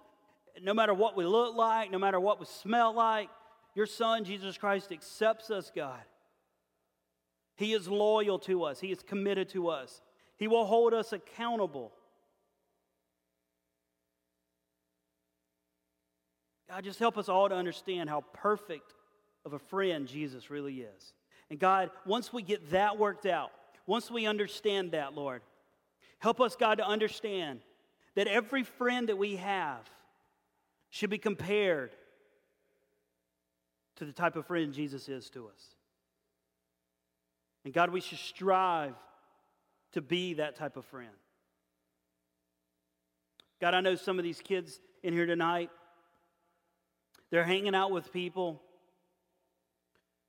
no 0.63 0.73
matter 0.73 0.93
what 0.93 1.17
we 1.17 1.25
look 1.25 1.53
like, 1.53 1.91
no 1.91 1.99
matter 1.99 2.17
what 2.21 2.39
we 2.39 2.45
smell 2.45 2.95
like, 2.95 3.27
your 3.75 3.87
Son, 3.87 4.23
Jesus 4.23 4.57
Christ, 4.57 4.93
accepts 4.93 5.51
us, 5.51 5.69
God. 5.75 5.99
He 7.59 7.73
is 7.73 7.89
loyal 7.89 8.39
to 8.39 8.63
us, 8.63 8.79
He 8.79 8.89
is 8.89 9.03
committed 9.03 9.49
to 9.49 9.67
us, 9.67 10.01
He 10.37 10.47
will 10.47 10.65
hold 10.65 10.93
us 10.93 11.11
accountable. 11.11 11.91
God, 16.69 16.85
just 16.85 16.99
help 16.99 17.17
us 17.17 17.27
all 17.27 17.49
to 17.49 17.55
understand 17.55 18.09
how 18.09 18.21
perfect 18.31 18.93
of 19.43 19.51
a 19.51 19.59
friend 19.59 20.07
Jesus 20.07 20.49
really 20.49 20.81
is. 20.81 21.13
And 21.49 21.59
God, 21.59 21.89
once 22.05 22.31
we 22.31 22.43
get 22.43 22.69
that 22.69 22.97
worked 22.97 23.25
out, 23.25 23.51
once 23.85 24.09
we 24.09 24.25
understand 24.25 24.91
that, 24.91 25.13
Lord, 25.13 25.41
help 26.19 26.39
us, 26.39 26.55
God, 26.55 26.77
to 26.77 26.87
understand 26.87 27.59
that 28.15 28.27
every 28.27 28.63
friend 28.63 29.09
that 29.09 29.17
we 29.17 29.35
have 29.35 29.81
should 30.91 31.09
be 31.09 31.17
compared 31.17 31.91
to 33.97 34.05
the 34.05 34.13
type 34.13 34.37
of 34.37 34.45
friend 34.45 34.71
Jesus 34.71 35.09
is 35.09 35.29
to 35.31 35.47
us. 35.47 35.75
And 37.69 37.73
God, 37.75 37.91
we 37.91 38.01
should 38.01 38.17
strive 38.17 38.95
to 39.91 40.01
be 40.01 40.33
that 40.33 40.55
type 40.55 40.75
of 40.75 40.85
friend. 40.85 41.13
God, 43.61 43.75
I 43.75 43.81
know 43.81 43.93
some 43.93 44.17
of 44.17 44.23
these 44.23 44.41
kids 44.41 44.79
in 45.03 45.13
here 45.13 45.27
tonight, 45.27 45.69
they're 47.29 47.43
hanging 47.43 47.75
out 47.75 47.91
with 47.91 48.11
people 48.11 48.59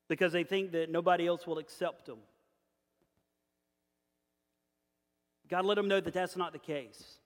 because 0.07 0.33
they 0.33 0.45
think 0.45 0.73
that 0.73 0.91
nobody 0.91 1.27
else 1.27 1.47
will 1.47 1.57
accept 1.57 2.05
them. 2.05 2.19
God, 5.49 5.65
let 5.65 5.77
them 5.77 5.89
know 5.89 5.99
that 5.99 6.13
that's 6.13 6.37
not 6.37 6.53
the 6.53 6.59
case. 6.59 7.21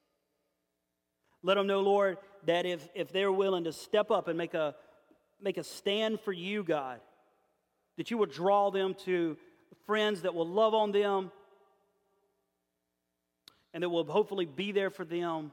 Let 1.43 1.57
them 1.57 1.67
know, 1.67 1.81
Lord, 1.81 2.19
that 2.47 2.67
if, 2.67 2.89
if 2.95 3.11
they're 3.11 3.33
willing 3.33 3.65
to 3.65 3.73
step 3.73 4.12
up 4.12 4.29
and 4.29 4.39
make 4.39 4.55
a, 4.55 4.77
make 5.43 5.59
a 5.59 5.65
stand 5.65 6.21
for 6.21 6.33
you, 6.33 6.62
God, 6.62 7.01
that 7.97 8.12
you 8.12 8.19
will 8.19 8.27
draw 8.27 8.71
them 8.71 8.95
to 9.07 9.37
friends 9.87 10.22
that 10.22 10.35
will 10.35 10.49
love 10.49 10.75
on 10.75 10.93
them 10.93 11.31
and 13.72 13.83
that 13.83 13.89
will 13.89 14.05
hopefully 14.05 14.47
be 14.47 14.72
there 14.72 14.91
for 14.91 15.05
them 15.05 15.53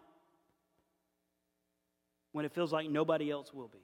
when 2.31 2.45
it 2.45 2.51
feels 2.53 2.71
like 2.71 2.89
nobody 2.89 3.29
else 3.29 3.53
will 3.53 3.67
be. 3.67 3.79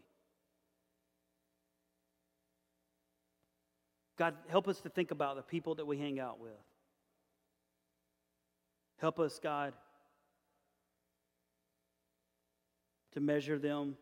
God, 4.17 4.35
help 4.47 4.67
us 4.67 4.79
to 4.81 4.89
think 4.89 5.11
about 5.11 5.35
the 5.35 5.43
people 5.43 5.75
that 5.75 5.85
we 5.85 5.97
hang 5.97 6.19
out 6.19 6.39
with. 6.39 6.51
Help 8.97 9.19
us, 9.19 9.39
God, 9.41 9.73
to 13.13 13.19
measure 13.19 13.59
them 13.59 13.95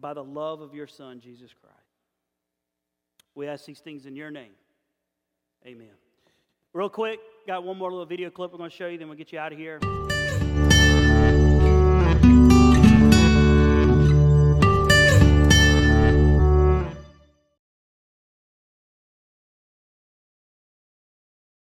by 0.00 0.14
the 0.14 0.24
love 0.24 0.60
of 0.60 0.74
your 0.74 0.86
Son, 0.86 1.20
Jesus 1.20 1.52
Christ. 1.52 1.74
We 3.34 3.46
ask 3.46 3.64
these 3.64 3.80
things 3.80 4.06
in 4.06 4.16
your 4.16 4.30
name. 4.30 4.52
Amen. 5.66 5.88
Real 6.72 6.88
quick, 6.88 7.20
got 7.46 7.64
one 7.64 7.78
more 7.78 7.90
little 7.90 8.06
video 8.06 8.30
clip 8.30 8.52
we're 8.52 8.58
going 8.58 8.70
to 8.70 8.76
show 8.76 8.88
you, 8.88 8.98
then 8.98 9.08
we'll 9.08 9.16
get 9.16 9.32
you 9.32 9.38
out 9.38 9.52
of 9.52 9.58
here. 9.58 9.80